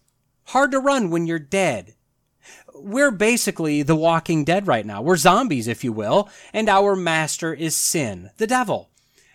[0.47, 1.95] Hard to run when you're dead.
[2.75, 5.03] We're basically the walking dead right now.
[5.03, 8.91] We're zombies, if you will, and our master is sin, the devil.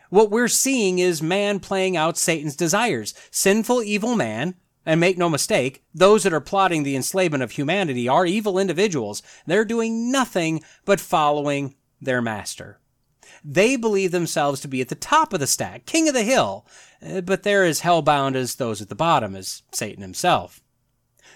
[0.09, 3.13] What we're seeing is man playing out Satan's desires.
[3.31, 8.07] Sinful, evil man, and make no mistake, those that are plotting the enslavement of humanity
[8.07, 9.23] are evil individuals.
[9.45, 12.79] They're doing nothing but following their master.
[13.43, 16.65] They believe themselves to be at the top of the stack, king of the hill,
[17.01, 20.61] eh, but they're as hellbound as those at the bottom, as Satan himself.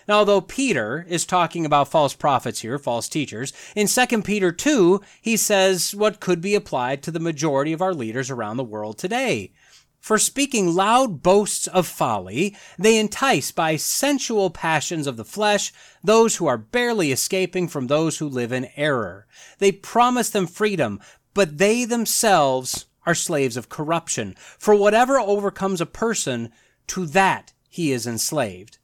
[0.08, 5.02] Now, although Peter is talking about false prophets here, false teachers, in 2 Peter 2,
[5.22, 8.98] he says what could be applied to the majority of our leaders around the world
[8.98, 9.52] today.
[10.00, 16.38] For speaking loud boasts of folly, they entice by sensual passions of the flesh those
[16.38, 19.28] who are barely escaping from those who live in error.
[19.60, 21.00] They promise them freedom,
[21.34, 24.36] but they themselves are slaves of corruption.
[24.58, 26.52] For whatever overcomes a person,
[26.88, 28.78] to that he is enslaved.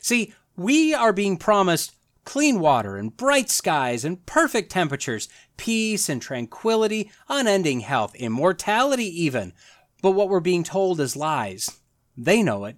[0.00, 1.92] See, we are being promised
[2.24, 9.52] clean water and bright skies and perfect temperatures, peace and tranquility, unending health, immortality even.
[10.02, 11.80] But what we're being told is lies.
[12.16, 12.76] They know it.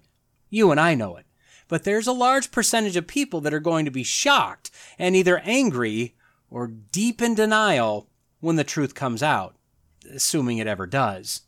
[0.49, 1.25] You and I know it.
[1.67, 5.39] But there's a large percentage of people that are going to be shocked and either
[5.39, 6.15] angry
[6.49, 8.09] or deep in denial
[8.39, 9.55] when the truth comes out,
[10.13, 11.41] assuming it ever does.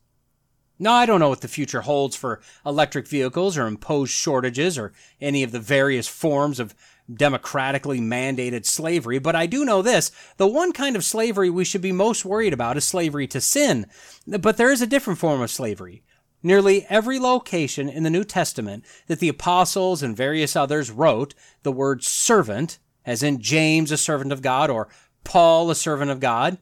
[0.78, 4.94] Now, I don't know what the future holds for electric vehicles or imposed shortages or
[5.22, 6.76] any of the various forms of
[7.14, 10.12] democratically mandated slavery, but I do know this.
[10.38, 13.86] The one kind of slavery we should be most worried about is slavery to sin.
[14.28, 16.04] But there is a different form of slavery.
[16.42, 21.72] Nearly every location in the New Testament that the apostles and various others wrote the
[21.72, 24.88] word servant, as in James, a servant of God, or
[25.24, 26.60] Paul, a servant of God,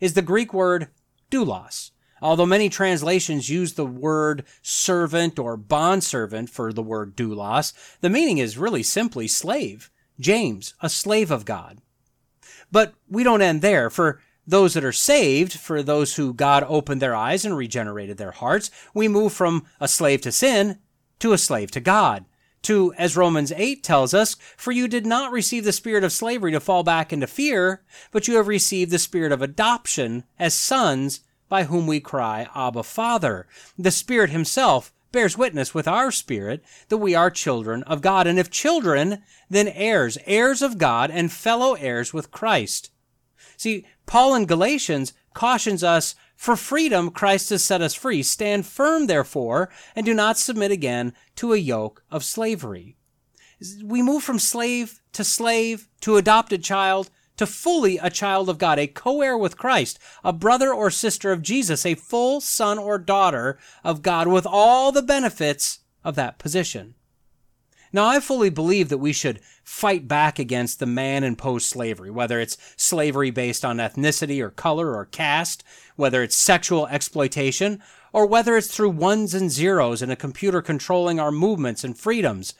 [0.00, 0.88] is the Greek word
[1.30, 1.90] doulos.
[2.26, 8.38] Although many translations use the word servant or bondservant for the word doulos, the meaning
[8.38, 9.92] is really simply slave.
[10.18, 11.80] James, a slave of God.
[12.72, 13.90] But we don't end there.
[13.90, 18.32] For those that are saved, for those who God opened their eyes and regenerated their
[18.32, 20.80] hearts, we move from a slave to sin
[21.20, 22.24] to a slave to God.
[22.62, 26.50] To, as Romans 8 tells us, for you did not receive the spirit of slavery
[26.50, 31.20] to fall back into fear, but you have received the spirit of adoption as sons
[31.48, 33.46] by whom we cry, Abba, Father.
[33.78, 38.26] The Spirit Himself bears witness with our spirit that we are children of God.
[38.26, 42.90] And if children, then heirs, heirs of God and fellow heirs with Christ.
[43.56, 48.22] See, Paul in Galatians cautions us, for freedom Christ has set us free.
[48.22, 52.96] Stand firm, therefore, and do not submit again to a yoke of slavery.
[53.82, 58.78] We move from slave to slave to adopted child to fully a child of God,
[58.78, 63.58] a co-heir with Christ, a brother or sister of Jesus, a full son or daughter
[63.84, 66.94] of God with all the benefits of that position.
[67.92, 72.40] Now, I fully believe that we should fight back against the man imposed slavery, whether
[72.40, 78.56] it's slavery based on ethnicity or color or caste, whether it's sexual exploitation, or whether
[78.56, 82.54] it's through ones and zeros and a computer controlling our movements and freedoms.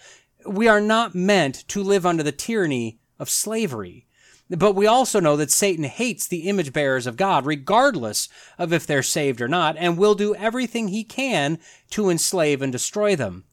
[0.47, 4.06] We are not meant to live under the tyranny of slavery.
[4.49, 8.29] But we also know that Satan hates the image bearers of God, regardless
[8.59, 11.59] of if they're saved or not, and will do everything he can
[11.91, 13.45] to enslave and destroy them.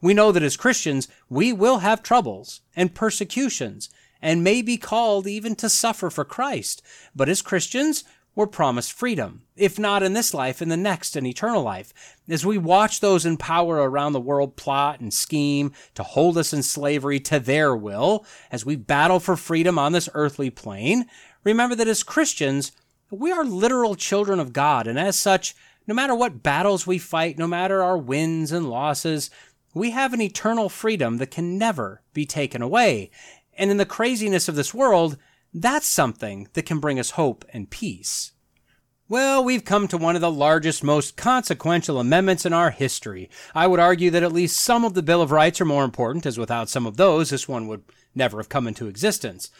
[0.00, 3.90] We know that as Christians, we will have troubles and persecutions
[4.22, 6.82] and may be called even to suffer for Christ.
[7.14, 8.04] But as Christians,
[8.36, 11.92] we're promised freedom, if not in this life, in the next and eternal life.
[12.28, 16.52] As we watch those in power around the world plot and scheme to hold us
[16.52, 21.06] in slavery to their will, as we battle for freedom on this earthly plane,
[21.44, 22.72] remember that as Christians,
[23.10, 25.54] we are literal children of God, and as such,
[25.86, 29.30] no matter what battles we fight, no matter our wins and losses,
[29.72, 33.10] we have an eternal freedom that can never be taken away.
[33.56, 35.16] And in the craziness of this world,
[35.62, 38.32] that's something that can bring us hope and peace.
[39.08, 43.30] Well, we've come to one of the largest, most consequential amendments in our history.
[43.54, 46.26] I would argue that at least some of the Bill of Rights are more important,
[46.26, 49.50] as without some of those, this one would never have come into existence.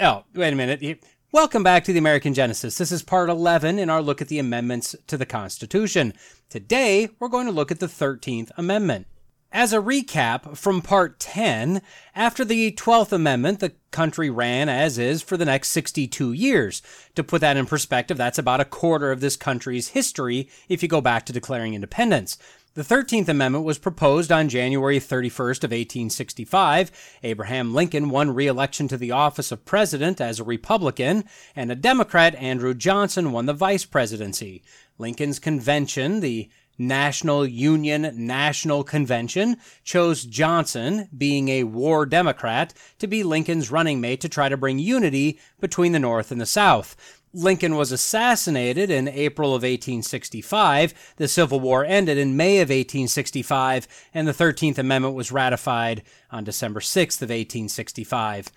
[0.00, 1.04] Oh, wait a minute.
[1.30, 2.78] Welcome back to the American Genesis.
[2.78, 6.14] This is part 11 in our look at the amendments to the Constitution.
[6.48, 9.06] Today, we're going to look at the 13th Amendment.
[9.52, 11.80] As a recap from part 10,
[12.14, 16.82] after the 12th Amendment, the country ran as is for the next 62 years.
[17.14, 20.88] To put that in perspective, that's about a quarter of this country's history if you
[20.88, 22.36] go back to declaring independence.
[22.74, 26.90] The 13th Amendment was proposed on January 31st of 1865.
[27.22, 32.34] Abraham Lincoln won re-election to the office of president as a Republican, and a Democrat,
[32.34, 34.62] Andrew Johnson, won the vice presidency.
[34.98, 43.22] Lincoln's convention, the National Union National Convention chose Johnson, being a war Democrat, to be
[43.22, 46.96] Lincoln's running mate to try to bring unity between the North and the South.
[47.32, 51.14] Lincoln was assassinated in April of 1865.
[51.16, 56.44] The Civil War ended in May of 1865, and the 13th Amendment was ratified on
[56.44, 58.50] December 6th of 1865.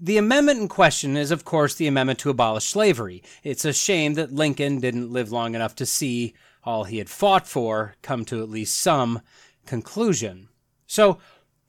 [0.00, 3.22] The amendment in question is, of course, the amendment to abolish slavery.
[3.44, 6.34] It's a shame that Lincoln didn't live long enough to see
[6.64, 9.20] all he had fought for come to at least some
[9.66, 10.48] conclusion.
[10.86, 11.18] So,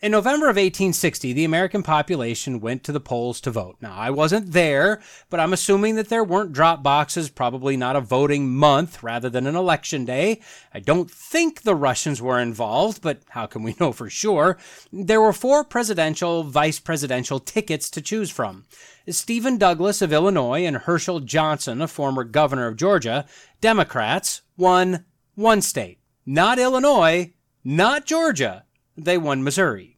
[0.02, 3.78] in November of 1860, the American population went to the polls to vote.
[3.82, 8.02] Now, I wasn't there, but I'm assuming that there weren't drop boxes, probably not a
[8.02, 10.42] voting month rather than an election day.
[10.74, 14.58] I don't think the Russians were involved, but how can we know for sure?
[14.92, 18.66] There were four presidential, vice presidential tickets to choose from.
[19.08, 23.26] Stephen Douglas of Illinois and Herschel Johnson, a former governor of Georgia,
[23.60, 26.00] Democrats, won one state.
[26.26, 27.34] Not Illinois,
[27.64, 28.66] not Georgia.
[28.98, 29.98] They won Missouri.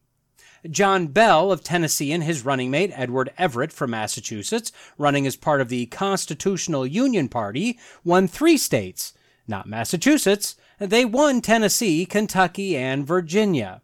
[0.70, 5.60] John Bell of Tennessee and his running mate Edward Everett from Massachusetts, running as part
[5.60, 9.14] of the Constitutional Union Party, won three states,
[9.48, 10.56] not Massachusetts.
[10.80, 13.82] They won Tennessee, Kentucky, and Virginia.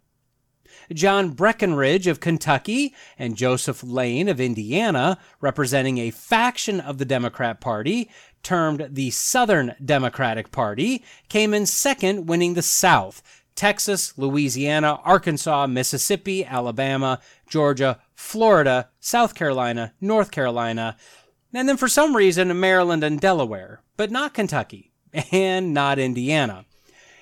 [0.93, 7.61] John Breckinridge of Kentucky and Joseph Lane of Indiana, representing a faction of the Democrat
[7.61, 8.09] Party
[8.41, 13.21] termed the Southern Democratic Party, came in second, winning the South.
[13.59, 20.95] Texas, Louisiana, Arkansas, Mississippi, Alabama, Georgia, Florida, South Carolina, North Carolina,
[21.53, 24.93] and then for some reason Maryland and Delaware, but not Kentucky
[25.33, 26.63] and not Indiana.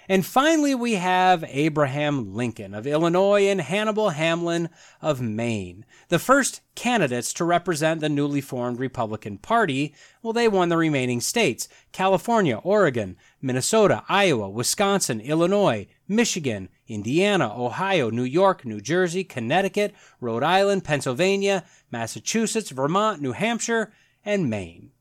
[0.08, 4.70] And finally, we have Abraham Lincoln of Illinois and Hannibal Hamlin
[5.02, 9.96] of Maine, the first candidates to represent the newly formed Republican Party.
[10.22, 18.10] Well, they won the remaining states California, Oregon, Minnesota, Iowa, Wisconsin, Illinois, Michigan, Indiana, Ohio,
[18.10, 23.92] New York, New Jersey, Connecticut, Rhode Island, Pennsylvania, Massachusetts, Vermont, New Hampshire,
[24.24, 24.92] and Maine.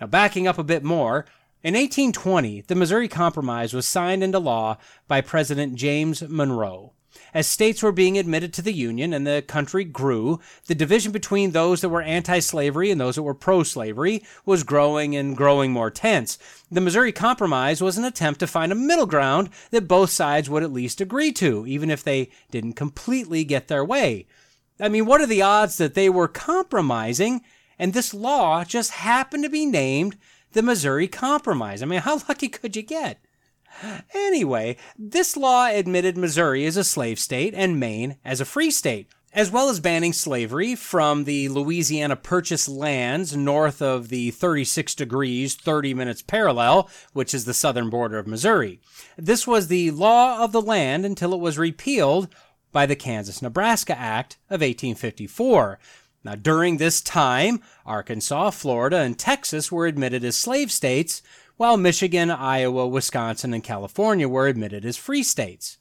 [0.00, 1.26] Now, backing up a bit more,
[1.62, 6.94] in 1820, the Missouri Compromise was signed into law by President James Monroe.
[7.32, 11.50] As states were being admitted to the Union and the country grew, the division between
[11.50, 15.72] those that were anti slavery and those that were pro slavery was growing and growing
[15.72, 16.38] more tense.
[16.70, 20.62] The Missouri Compromise was an attempt to find a middle ground that both sides would
[20.62, 24.26] at least agree to, even if they didn't completely get their way.
[24.78, 27.42] I mean, what are the odds that they were compromising
[27.80, 30.18] and this law just happened to be named
[30.52, 31.82] the Missouri Compromise.
[31.82, 33.18] I mean, how lucky could you get?
[34.14, 39.08] Anyway, this law admitted Missouri as a slave state and Maine as a free state,
[39.32, 45.54] as well as banning slavery from the Louisiana Purchase lands north of the 36 degrees
[45.54, 48.80] 30 minutes parallel, which is the southern border of Missouri.
[49.16, 52.28] This was the law of the land until it was repealed
[52.72, 55.78] by the Kansas Nebraska Act of 1854.
[56.22, 61.22] Now, during this time, Arkansas, Florida, and Texas were admitted as slave states,
[61.60, 65.76] while Michigan, Iowa, Wisconsin, and California were admitted as free states.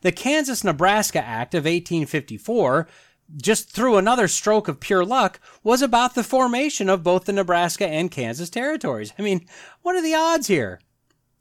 [0.00, 2.88] The Kansas Nebraska Act of 1854,
[3.36, 7.86] just through another stroke of pure luck, was about the formation of both the Nebraska
[7.86, 9.12] and Kansas territories.
[9.16, 9.46] I mean,
[9.82, 10.80] what are the odds here?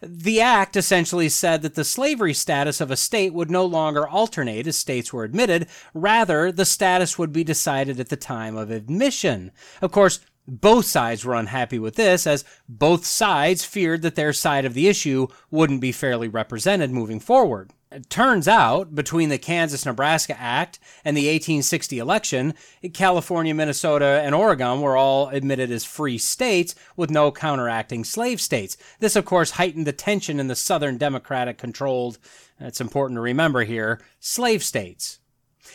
[0.03, 4.67] The act essentially said that the slavery status of a state would no longer alternate
[4.67, 5.67] as states were admitted.
[5.93, 9.53] Rather, the status would be decided at the time of admission.
[9.83, 14.65] Of course, both sides were unhappy with this, as both sides feared that their side
[14.65, 17.71] of the issue wouldn't be fairly represented moving forward.
[17.93, 22.55] It turns out, between the Kansas Nebraska Act and the 1860 election,
[22.93, 28.77] California, Minnesota, and Oregon were all admitted as free states with no counteracting slave states.
[28.99, 32.19] This, of course, heightened the tension in the Southern Democratic controlled,
[32.59, 35.20] it's important to remember here, slave states.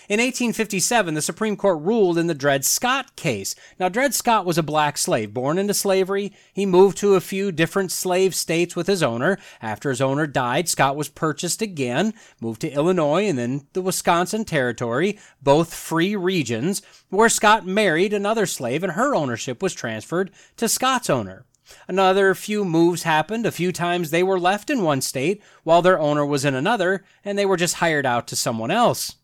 [0.08, 3.56] In 1857, the Supreme Court ruled in the Dred Scott case.
[3.80, 6.32] Now, Dred Scott was a black slave born into slavery.
[6.54, 9.38] He moved to a few different slave states with his owner.
[9.62, 14.46] After his owner died, Scott was purchased again, moved to Illinois and then the Wisconsin
[14.46, 20.70] Territory, both free regions, where Scott married another slave and her ownership was transferred to
[20.70, 21.46] Scott's owner.
[21.88, 23.46] Another few moves happened.
[23.46, 27.04] A few times they were left in one state while their owner was in another,
[27.24, 29.16] and they were just hired out to someone else.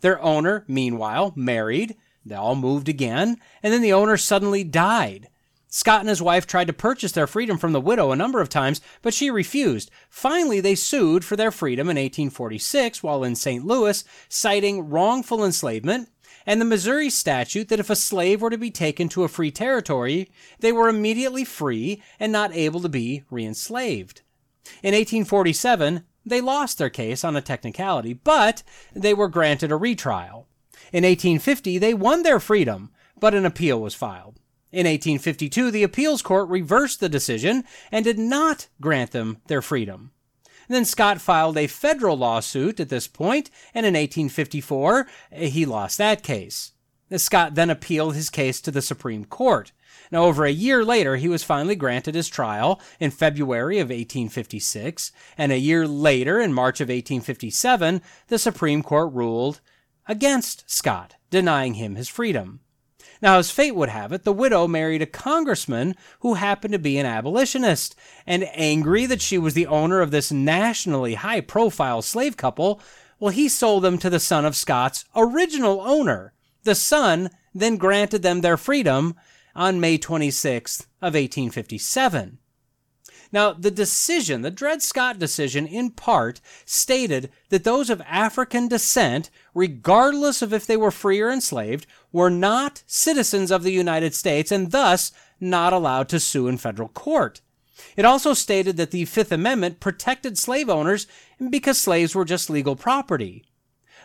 [0.00, 1.96] Their owner, meanwhile, married.
[2.24, 5.28] They all moved again, and then the owner suddenly died.
[5.68, 8.48] Scott and his wife tried to purchase their freedom from the widow a number of
[8.48, 9.90] times, but she refused.
[10.08, 13.64] Finally, they sued for their freedom in 1846 while in St.
[13.64, 16.08] Louis, citing wrongful enslavement
[16.46, 19.50] and the Missouri statute that if a slave were to be taken to a free
[19.50, 20.30] territory,
[20.60, 24.22] they were immediately free and not able to be reenslaved.
[24.82, 28.62] In 1847, they lost their case on a technicality, but
[28.94, 30.48] they were granted a retrial.
[30.92, 34.40] In 1850, they won their freedom, but an appeal was filed.
[34.72, 40.10] In 1852, the appeals court reversed the decision and did not grant them their freedom.
[40.68, 46.24] Then Scott filed a federal lawsuit at this point, and in 1854, he lost that
[46.24, 46.72] case.
[47.16, 49.70] Scott then appealed his case to the Supreme Court.
[50.10, 55.12] Now, over a year later, he was finally granted his trial in February of 1856,
[55.36, 59.60] and a year later, in March of 1857, the Supreme Court ruled
[60.06, 62.60] against Scott, denying him his freedom.
[63.22, 66.98] Now, as fate would have it, the widow married a congressman who happened to be
[66.98, 67.96] an abolitionist,
[68.26, 72.80] and angry that she was the owner of this nationally high profile slave couple,
[73.18, 76.34] well, he sold them to the son of Scott's original owner.
[76.64, 79.14] The son then granted them their freedom,
[79.56, 82.38] on May 26th of 1857.
[83.32, 89.30] Now, the decision, the Dred Scott decision, in part stated that those of African descent,
[89.52, 94.52] regardless of if they were free or enslaved, were not citizens of the United States
[94.52, 97.40] and thus not allowed to sue in federal court.
[97.96, 101.06] It also stated that the Fifth Amendment protected slave owners
[101.50, 103.44] because slaves were just legal property.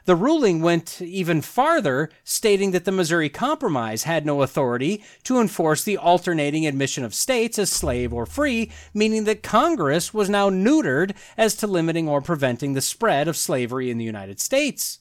[0.05, 5.83] The ruling went even farther, stating that the Missouri Compromise had no authority to enforce
[5.83, 11.15] the alternating admission of states as slave or free, meaning that Congress was now neutered
[11.37, 14.99] as to limiting or preventing the spread of slavery in the United States.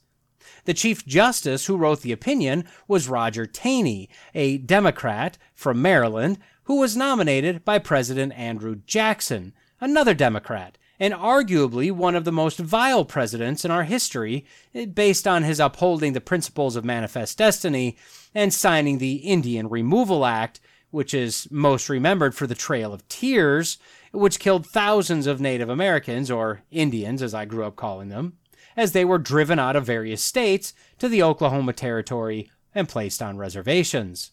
[0.67, 6.79] The Chief Justice who wrote the opinion was Roger Taney, a Democrat from Maryland, who
[6.79, 13.07] was nominated by President Andrew Jackson, another Democrat and arguably one of the most vile
[13.07, 14.45] presidents in our history,
[14.75, 17.97] eh, based on his upholding the principles of manifest destiny
[18.35, 23.79] and signing the Indian Removal Act, which is most remembered for the Trail of Tears,
[24.13, 28.35] which killed thousands of Native Americans, or Indians as I grew up calling them,
[28.77, 33.39] as they were driven out of various states to the Oklahoma Territory and placed on
[33.39, 34.33] reservations.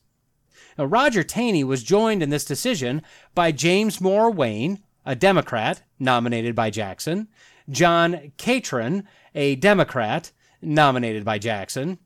[0.77, 3.01] Now, Roger Taney was joined in this decision
[3.33, 7.29] by James Moore Wayne, a Democrat nominated by Jackson,
[7.69, 10.31] John Catron, a Democrat
[10.61, 11.97] nominated by Jackson,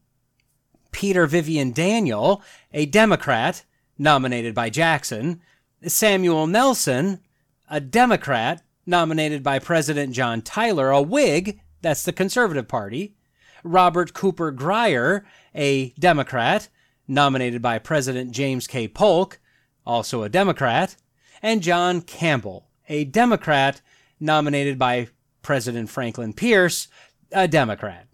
[0.92, 3.66] Peter Vivian Daniel, a Democrat
[3.98, 5.42] nominated by Jackson,
[5.84, 7.20] Samuel Nelson,
[7.72, 13.16] a Democrat nominated by President John Tyler, a Whig, that's the Conservative Party,
[13.64, 15.26] Robert Cooper Grier,
[15.56, 16.70] a Democrat
[17.08, 18.88] nominated by President James K.
[18.88, 19.40] Polk,
[19.88, 20.96] also a Democrat,
[21.42, 23.82] and John Campbell, a Democrat
[24.20, 25.08] nominated by
[25.42, 26.88] President Franklin Pierce,
[27.32, 28.08] a Democrat.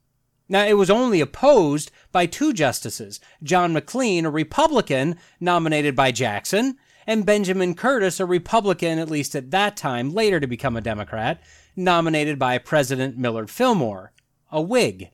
[0.50, 6.78] Now, it was only opposed by two justices John McLean, a Republican nominated by Jackson,
[7.06, 11.42] and Benjamin Curtis, a Republican, at least at that time, later to become a Democrat,
[11.76, 14.12] nominated by President Millard Fillmore,
[14.52, 15.12] a Whig.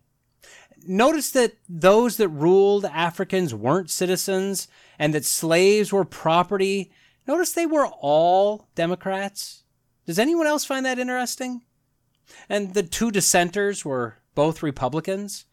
[0.85, 4.67] Notice that those that ruled Africans weren't citizens
[4.99, 6.91] and that slaves were property
[7.27, 9.63] Notice they were all Democrats.
[10.05, 11.61] Does anyone else find that interesting?
[12.49, 15.45] And the two dissenters were both Republicans.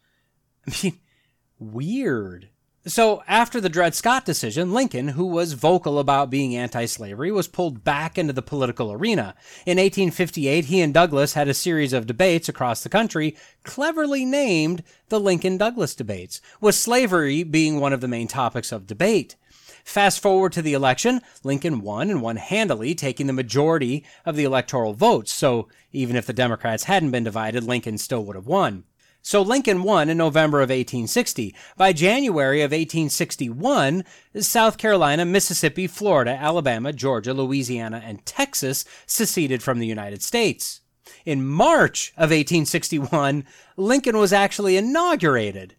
[0.67, 0.99] I mean,
[1.59, 2.49] weird.
[2.87, 7.47] So, after the Dred Scott decision, Lincoln, who was vocal about being anti slavery, was
[7.47, 9.35] pulled back into the political arena.
[9.67, 14.81] In 1858, he and Douglas had a series of debates across the country, cleverly named
[15.09, 19.35] the Lincoln Douglas debates, with slavery being one of the main topics of debate.
[19.83, 24.43] Fast forward to the election, Lincoln won and won handily, taking the majority of the
[24.43, 25.33] electoral votes.
[25.33, 28.85] So, even if the Democrats hadn't been divided, Lincoln still would have won.
[29.23, 31.53] So Lincoln won in November of 1860.
[31.77, 34.03] By January of 1861,
[34.39, 40.81] South Carolina, Mississippi, Florida, Alabama, Georgia, Louisiana, and Texas seceded from the United States.
[41.23, 43.45] In March of 1861,
[43.77, 45.75] Lincoln was actually inaugurated.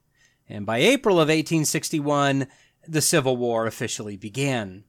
[0.48, 2.46] And by April of 1861,
[2.86, 4.84] the Civil War officially began.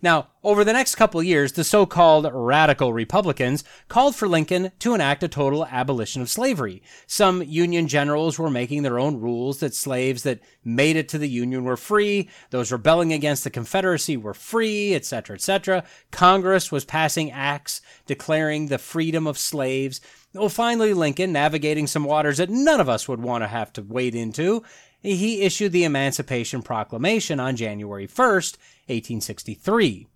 [0.00, 5.22] Now, over the next couple years, the so-called radical Republicans called for Lincoln to enact
[5.22, 6.82] a total abolition of slavery.
[7.06, 11.28] Some Union generals were making their own rules that slaves that made it to the
[11.28, 15.84] Union were free, those rebelling against the Confederacy were free, etc., etc.
[16.10, 20.00] Congress was passing acts declaring the freedom of slaves.
[20.34, 23.82] Well, finally, Lincoln, navigating some waters that none of us would want to have to
[23.82, 24.64] wade into,
[25.02, 30.06] he issued the Emancipation Proclamation on January 1st, 1863.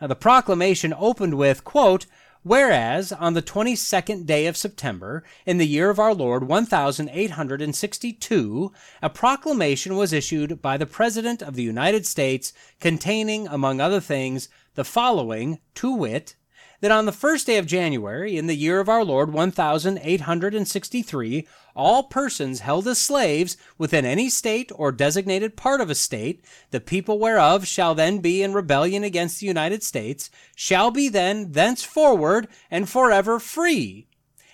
[0.00, 2.06] Now, the proclamation opened with, quote,
[2.42, 8.72] Whereas, on the 22nd day of September, in the year of our Lord 1862,
[9.02, 14.48] a proclamation was issued by the President of the United States containing, among other things,
[14.74, 16.34] the following, to wit,
[16.80, 22.04] that on the first day of January, in the year of our Lord 1863, all
[22.04, 27.18] persons held as slaves within any state or designated part of a state, the people
[27.18, 32.88] whereof shall then be in rebellion against the United States, shall be then thenceforward and
[32.88, 34.06] forever free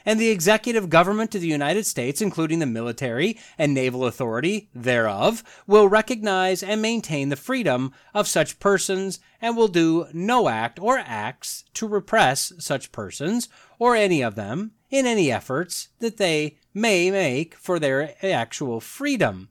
[0.06, 5.42] and the executive government of the United States, including the military and naval authority thereof,
[5.66, 10.98] will recognize and maintain the freedom of such persons and will do no act or
[10.98, 13.48] acts to repress such persons
[13.78, 19.48] or any of them in any efforts that they may make for their actual freedom.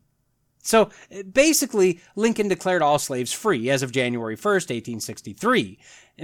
[0.65, 0.89] So
[1.31, 5.77] basically, Lincoln declared all slaves free as of January 1st, 1863.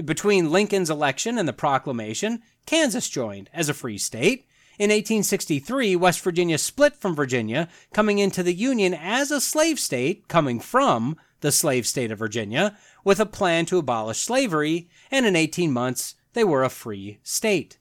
[0.05, 4.47] Between Lincoln's election and the proclamation, Kansas joined as a free state.
[4.79, 10.29] In 1863, West Virginia split from Virginia, coming into the Union as a slave state,
[10.29, 15.35] coming from the slave state of Virginia, with a plan to abolish slavery, and in
[15.35, 17.77] 18 months, they were a free state.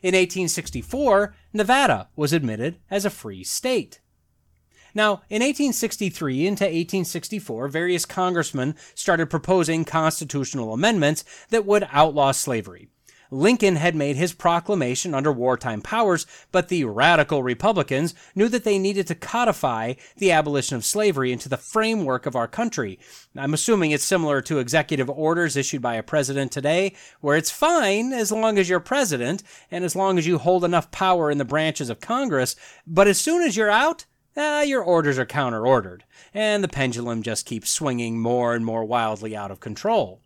[0.00, 4.00] In 1864, Nevada was admitted as a free state.
[4.98, 12.88] Now, in 1863 into 1864, various congressmen started proposing constitutional amendments that would outlaw slavery.
[13.30, 18.76] Lincoln had made his proclamation under wartime powers, but the radical Republicans knew that they
[18.76, 22.98] needed to codify the abolition of slavery into the framework of our country.
[23.36, 28.12] I'm assuming it's similar to executive orders issued by a president today, where it's fine
[28.12, 31.44] as long as you're president and as long as you hold enough power in the
[31.44, 34.04] branches of Congress, but as soon as you're out,
[34.38, 38.84] uh, your orders are counter ordered, and the pendulum just keeps swinging more and more
[38.84, 40.20] wildly out of control.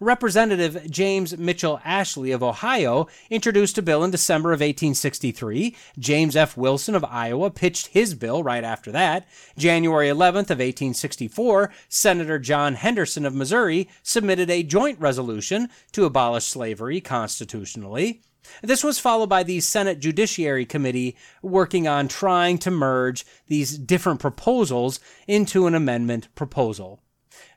[0.00, 5.76] Representative James Mitchell Ashley of Ohio introduced a bill in December of 1863.
[5.98, 6.56] James F.
[6.56, 9.26] Wilson of Iowa pitched his bill right after that.
[9.56, 16.46] January 11th of 1864, Senator John Henderson of Missouri submitted a joint resolution to abolish
[16.46, 18.22] slavery constitutionally.
[18.62, 24.20] This was followed by the Senate Judiciary Committee working on trying to merge these different
[24.20, 27.00] proposals into an amendment proposal.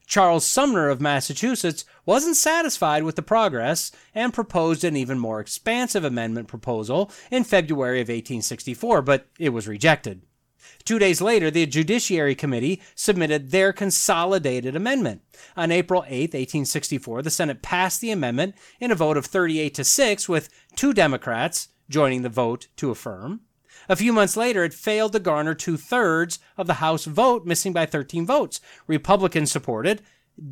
[0.09, 6.03] Charles Sumner of Massachusetts wasn't satisfied with the progress and proposed an even more expansive
[6.03, 10.23] amendment proposal in February of 1864, but it was rejected.
[10.83, 15.21] Two days later, the Judiciary Committee submitted their consolidated amendment.
[15.55, 19.83] On April 8, 1864, the Senate passed the amendment in a vote of 38 to
[19.83, 23.41] 6, with two Democrats joining the vote to affirm.
[23.87, 27.73] A few months later, it failed to garner two thirds of the House vote, missing
[27.73, 28.61] by 13 votes.
[28.87, 30.01] Republicans supported,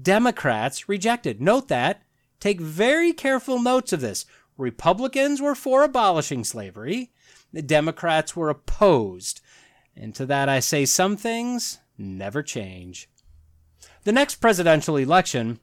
[0.02, 1.42] Democrats rejected.
[1.42, 2.04] Note that.
[2.40, 4.26] Take very careful notes of this.
[4.58, 7.12] Republicans were for abolishing slavery,
[7.54, 9.42] the Democrats were opposed.
[10.00, 13.10] And to that I say some things never change.
[14.04, 15.60] The next presidential election,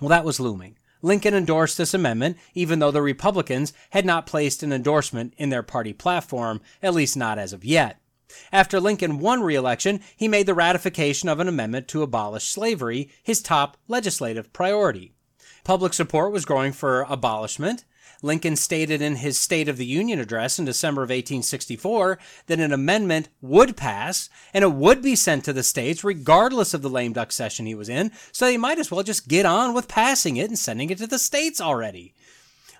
[0.00, 0.76] well, that was looming.
[1.00, 5.62] Lincoln endorsed this amendment, even though the Republicans had not placed an endorsement in their
[5.62, 8.00] party platform, at least not as of yet.
[8.52, 13.40] After Lincoln won re-election, he made the ratification of an amendment to abolish slavery his
[13.40, 15.14] top legislative priority.
[15.62, 17.84] Public support was growing for abolishment.
[18.22, 22.72] Lincoln stated in his State of the Union address in December of 1864 that an
[22.72, 27.12] amendment would pass and it would be sent to the states regardless of the lame
[27.12, 30.36] duck session he was in, so they might as well just get on with passing
[30.36, 32.14] it and sending it to the states already.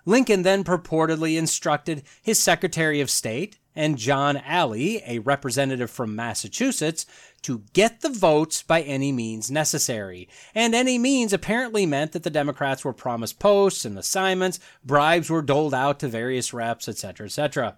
[0.08, 7.04] Lincoln then purportedly instructed his Secretary of State and John Alley, a representative from Massachusetts,
[7.42, 10.26] to get the votes by any means necessary.
[10.54, 15.42] And any means apparently meant that the Democrats were promised posts and assignments, bribes were
[15.42, 17.76] doled out to various reps, etc., etc.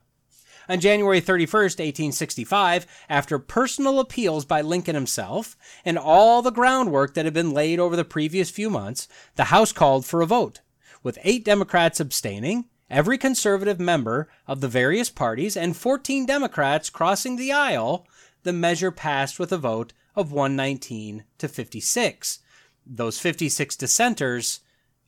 [0.68, 7.24] On January 31st, 1865, after personal appeals by Lincoln himself and all the groundwork that
[7.24, 10.60] had been laid over the previous few months, the House called for a vote
[11.02, 17.36] with eight Democrats abstaining, every conservative member of the various parties, and 14 Democrats crossing
[17.36, 18.06] the aisle,
[18.42, 22.40] the measure passed with a vote of 119 to 56.
[22.86, 24.60] Those 56 dissenters,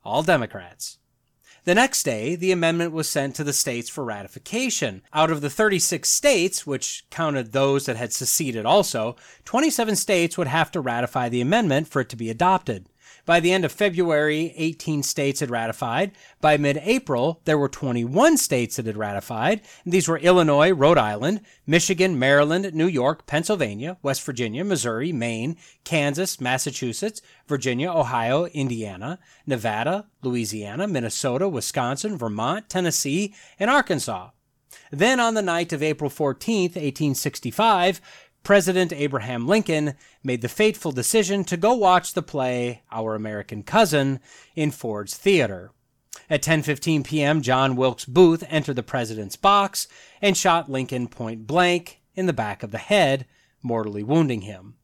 [0.05, 0.99] all Democrats.
[1.65, 5.03] The next day, the amendment was sent to the states for ratification.
[5.13, 9.15] Out of the 36 states, which counted those that had seceded also,
[9.45, 12.89] 27 states would have to ratify the amendment for it to be adopted.
[13.25, 16.11] By the end of February, 18 states had ratified.
[16.41, 19.61] By mid April, there were 21 states that had ratified.
[19.87, 26.41] These were Illinois, Rhode Island, Michigan, Maryland, New York, Pennsylvania, West Virginia, Missouri, Maine, Kansas,
[26.41, 34.31] Massachusetts, Virginia, Ohio, Indiana, Nevada, Louisiana, Minnesota, Wisconsin, Vermont, Tennessee, and Arkansas.
[34.91, 38.01] Then on the night of April 14, 1865,
[38.43, 44.21] President Abraham Lincoln made the fateful decision to go watch the play Our American Cousin
[44.57, 45.71] in Ford's Theater.
[46.29, 49.87] At 10:15 p.m., John Wilkes Booth entered the president's box
[50.21, 53.27] and shot Lincoln point blank in the back of the head,
[53.63, 54.75] mortally wounding him.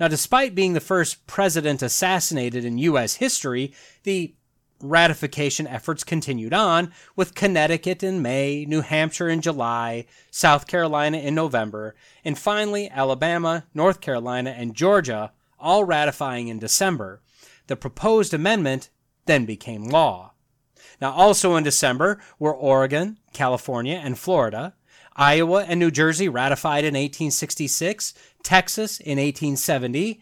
[0.00, 3.16] Now, despite being the first president assassinated in U.S.
[3.16, 3.72] history,
[4.02, 4.34] the
[4.80, 11.34] ratification efforts continued on, with Connecticut in May, New Hampshire in July, South Carolina in
[11.34, 17.20] November, and finally Alabama, North Carolina, and Georgia all ratifying in December.
[17.66, 18.90] The proposed amendment
[19.26, 20.32] then became law.
[21.00, 24.74] Now, also in December were Oregon, California, and Florida.
[25.14, 30.20] Iowa and New Jersey ratified in 1866, Texas in 1870,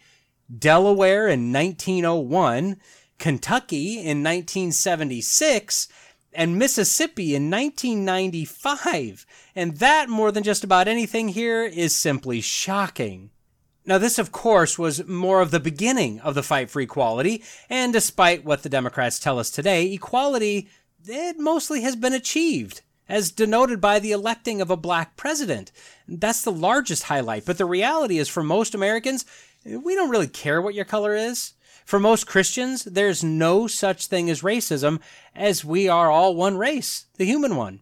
[0.56, 2.76] Delaware in 1901,
[3.18, 5.88] Kentucky in 1976,
[6.32, 9.26] and Mississippi in 1995.
[9.54, 13.30] And that, more than just about anything here, is simply shocking.
[13.86, 17.92] Now, this, of course, was more of the beginning of the fight for equality, and
[17.92, 20.68] despite what the Democrats tell us today, equality,
[21.06, 25.70] it mostly has been achieved, as denoted by the electing of a black president.
[26.08, 29.26] That's the largest highlight, but the reality is for most Americans,
[29.66, 31.52] we don't really care what your color is.
[31.84, 35.00] For most Christians, there's no such thing as racism,
[35.34, 37.80] as we are all one race, the human one.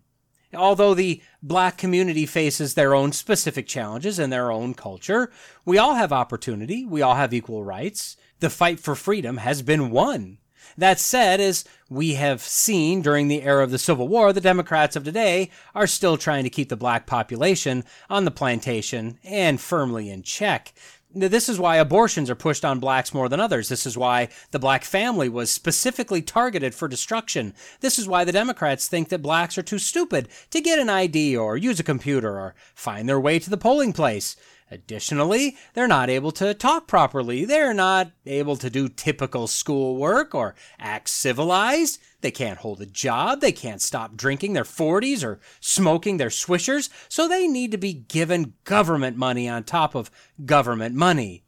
[0.54, 5.30] Although the black community faces their own specific challenges and their own culture,
[5.64, 8.16] we all have opportunity, we all have equal rights.
[8.40, 10.38] The fight for freedom has been won.
[10.76, 14.96] That said, as we have seen during the era of the Civil War, the Democrats
[14.96, 20.10] of today are still trying to keep the black population on the plantation and firmly
[20.10, 20.72] in check.
[21.14, 23.68] This is why abortions are pushed on blacks more than others.
[23.68, 27.52] This is why the black family was specifically targeted for destruction.
[27.80, 31.36] This is why the Democrats think that blacks are too stupid to get an ID
[31.36, 34.36] or use a computer or find their way to the polling place.
[34.72, 37.44] Additionally, they're not able to talk properly.
[37.44, 42.00] They're not able to do typical schoolwork or act civilized.
[42.22, 43.42] They can't hold a job.
[43.42, 46.88] They can't stop drinking their 40s or smoking their swishers.
[47.10, 50.10] So they need to be given government money on top of
[50.46, 51.44] government money.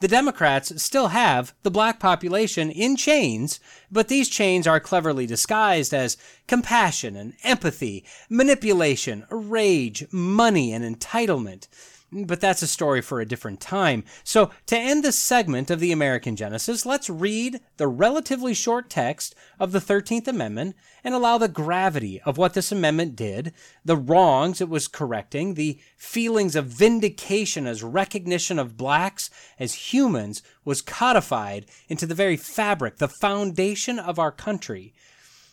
[0.00, 3.60] The Democrats still have the black population in chains,
[3.90, 6.16] but these chains are cleverly disguised as
[6.48, 11.68] compassion and empathy, manipulation, rage, money, and entitlement.
[12.16, 14.04] But that's a story for a different time.
[14.22, 19.34] So, to end this segment of the American Genesis, let's read the relatively short text
[19.58, 23.52] of the 13th Amendment and allow the gravity of what this amendment did,
[23.84, 30.40] the wrongs it was correcting, the feelings of vindication as recognition of blacks as humans
[30.64, 34.94] was codified into the very fabric, the foundation of our country.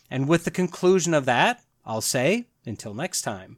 [0.08, 3.56] And with the conclusion of that, I'll say, until next time.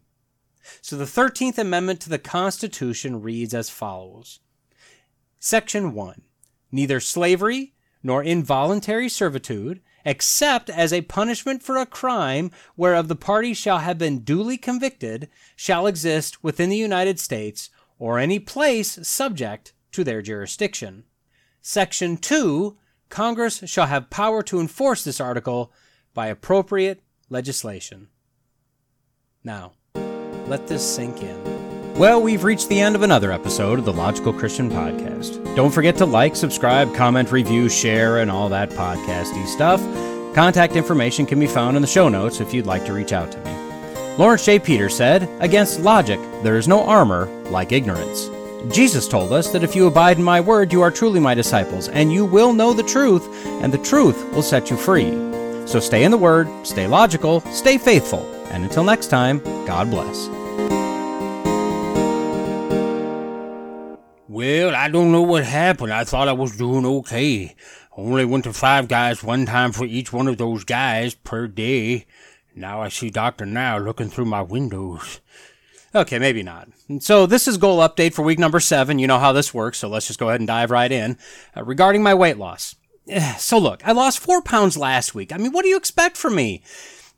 [0.80, 4.40] So the 13th Amendment to the Constitution reads as follows
[5.38, 6.22] Section 1
[6.72, 13.54] Neither slavery nor involuntary servitude, except as a punishment for a crime whereof the party
[13.54, 19.72] shall have been duly convicted, shall exist within the United States or any place subject
[19.92, 21.04] to their jurisdiction.
[21.60, 22.76] Section 2
[23.08, 25.72] Congress shall have power to enforce this article
[26.14, 28.08] by appropriate legislation.
[29.44, 29.74] Now,
[30.46, 31.94] let this sink in.
[31.94, 35.54] Well, we've reached the end of another episode of the Logical Christian Podcast.
[35.54, 39.80] Don't forget to like, subscribe, comment, review, share, and all that podcasty stuff.
[40.34, 43.30] Contact information can be found in the show notes if you'd like to reach out
[43.30, 44.16] to me.
[44.18, 44.58] Laurence J.
[44.58, 48.28] Peters said, Against logic, there is no armor like ignorance.
[48.74, 51.88] Jesus told us that if you abide in my word, you are truly my disciples,
[51.88, 55.12] and you will know the truth, and the truth will set you free.
[55.66, 58.24] So stay in the word, stay logical, stay faithful,
[58.54, 60.28] and until next time, God bless.
[64.28, 65.92] Well, I don't know what happened.
[65.92, 67.56] I thought I was doing okay.
[67.96, 72.06] Only went to five guys one time for each one of those guys per day.
[72.54, 73.44] Now I see Dr.
[73.44, 75.20] Now looking through my windows.
[75.92, 76.68] Okay, maybe not.
[77.00, 79.00] So this is goal update for week number seven.
[79.00, 81.18] You know how this works, so let's just go ahead and dive right in.
[81.56, 82.76] Uh, regarding my weight loss.
[83.38, 85.32] So look, I lost four pounds last week.
[85.32, 86.62] I mean, what do you expect from me?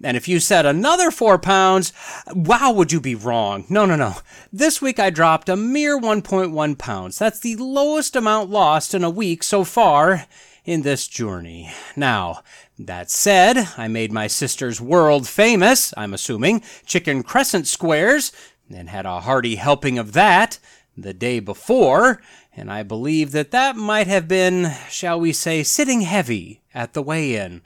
[0.03, 1.93] And if you said another four pounds,
[2.35, 3.65] wow, would you be wrong?
[3.71, 4.17] No, no, no.
[4.53, 7.19] This week I dropped a mere 1.1 pounds.
[7.19, 10.27] That's the lowest amount lost in a week so far
[10.67, 11.71] in this journey.
[11.95, 12.43] Now,
[12.79, 18.33] that said, I made my sister's world famous, I'm assuming, chicken crescent squares,
[18.69, 20.59] and had a hearty helping of that
[20.97, 22.21] the day before,
[22.55, 27.03] and I believe that that might have been, shall we say, sitting heavy at the
[27.03, 27.63] weigh in.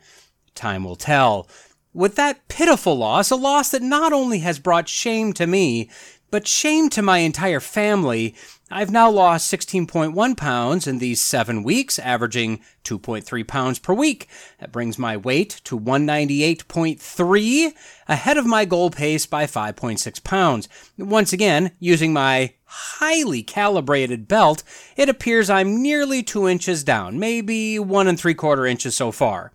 [0.55, 1.49] Time will tell.
[1.93, 5.91] With that pitiful loss, a loss that not only has brought shame to me,
[6.31, 8.37] but shame to my entire family,
[8.71, 14.29] I've now lost 16.1 pounds in these seven weeks, averaging 2.3 pounds per week.
[14.61, 17.73] That brings my weight to 198.3,
[18.07, 20.69] ahead of my goal pace by 5.6 pounds.
[20.97, 24.63] Once again, using my highly calibrated belt,
[24.97, 29.51] it appears I'm nearly two inches down, maybe one and three quarter inches so far.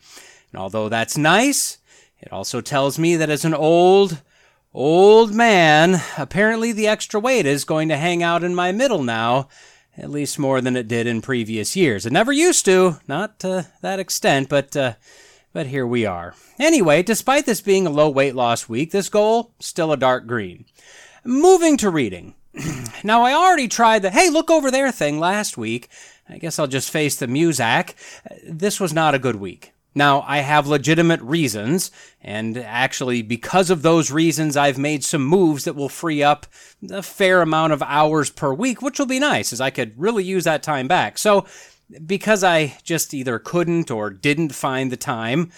[0.51, 1.77] And although that's nice,
[2.25, 4.21] it also tells me that as an old,
[4.75, 9.47] Old man, apparently the extra weight is going to hang out in my middle now,
[9.97, 12.05] at least more than it did in previous years.
[12.05, 14.95] It never used to, not to that extent, but uh,
[15.53, 16.35] but here we are.
[16.59, 20.65] Anyway, despite this being a low weight loss week, this goal still a dark green.
[21.23, 22.35] Moving to reading.
[23.05, 25.87] now I already tried the hey look over there thing last week.
[26.27, 27.93] I guess I'll just face the Muzak.
[28.45, 29.71] This was not a good week.
[29.97, 31.89] Now, I have legitimate reasons,
[32.19, 36.47] and actually, because of those reasons, I've made some moves that will free up
[36.91, 40.25] a fair amount of hours per week, which will be nice, as I could really
[40.25, 41.17] use that time back.
[41.17, 41.45] So,
[42.05, 45.51] because I just either couldn't or didn't find the time,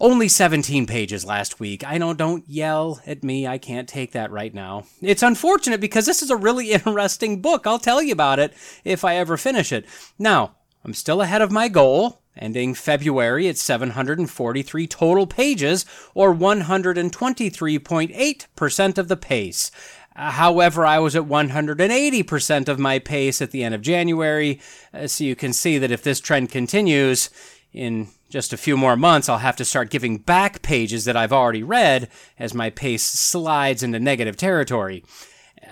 [0.00, 1.84] only 17 pages last week.
[1.86, 3.46] I know, don't yell at me.
[3.46, 4.84] I can't take that right now.
[5.02, 7.66] It's unfortunate because this is a really interesting book.
[7.66, 8.54] I'll tell you about it
[8.84, 9.84] if I ever finish it.
[10.18, 10.54] Now,
[10.84, 15.84] I'm still ahead of my goal ending February at 743 total pages,
[16.14, 19.70] or 123.8% of the pace.
[20.16, 24.60] Uh, however, I was at 180% of my pace at the end of January,
[24.92, 27.30] uh, so you can see that if this trend continues,
[27.72, 31.32] in just a few more months, I'll have to start giving back pages that I've
[31.32, 32.08] already read
[32.38, 35.04] as my pace slides into negative territory.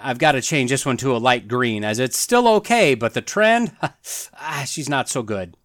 [0.01, 3.15] I've got to change this one to a light green, as it's still okay, but
[3.15, 5.57] the trend, ah, she's not so good.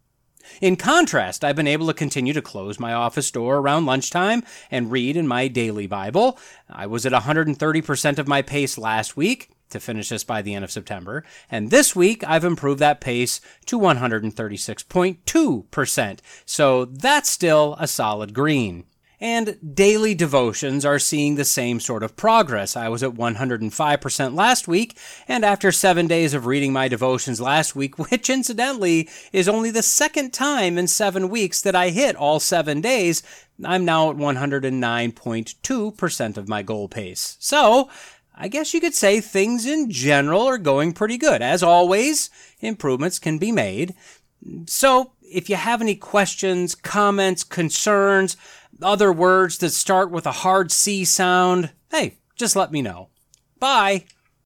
[0.61, 4.91] In contrast, I've been able to continue to close my office door around lunchtime and
[4.91, 6.37] read in my daily Bible.
[6.69, 10.63] I was at 130% of my pace last week to finish this by the end
[10.63, 11.23] of September.
[11.49, 16.19] And this week, I've improved that pace to 136.2%.
[16.45, 18.83] So that's still a solid green
[19.21, 22.75] and daily devotions are seeing the same sort of progress.
[22.75, 24.97] I was at 105% last week,
[25.27, 29.83] and after seven days of reading my devotions last week, which incidentally is only the
[29.83, 33.21] second time in seven weeks that I hit all seven days,
[33.63, 37.37] I'm now at 109.2% of my goal pace.
[37.39, 37.91] So,
[38.33, 41.43] I guess you could say things in general are going pretty good.
[41.43, 43.93] As always, improvements can be made.
[44.65, 48.37] So, if you have any questions, comments, concerns,
[48.83, 53.09] other words that start with a hard C sound, hey, just let me know.
[53.59, 54.05] Bye.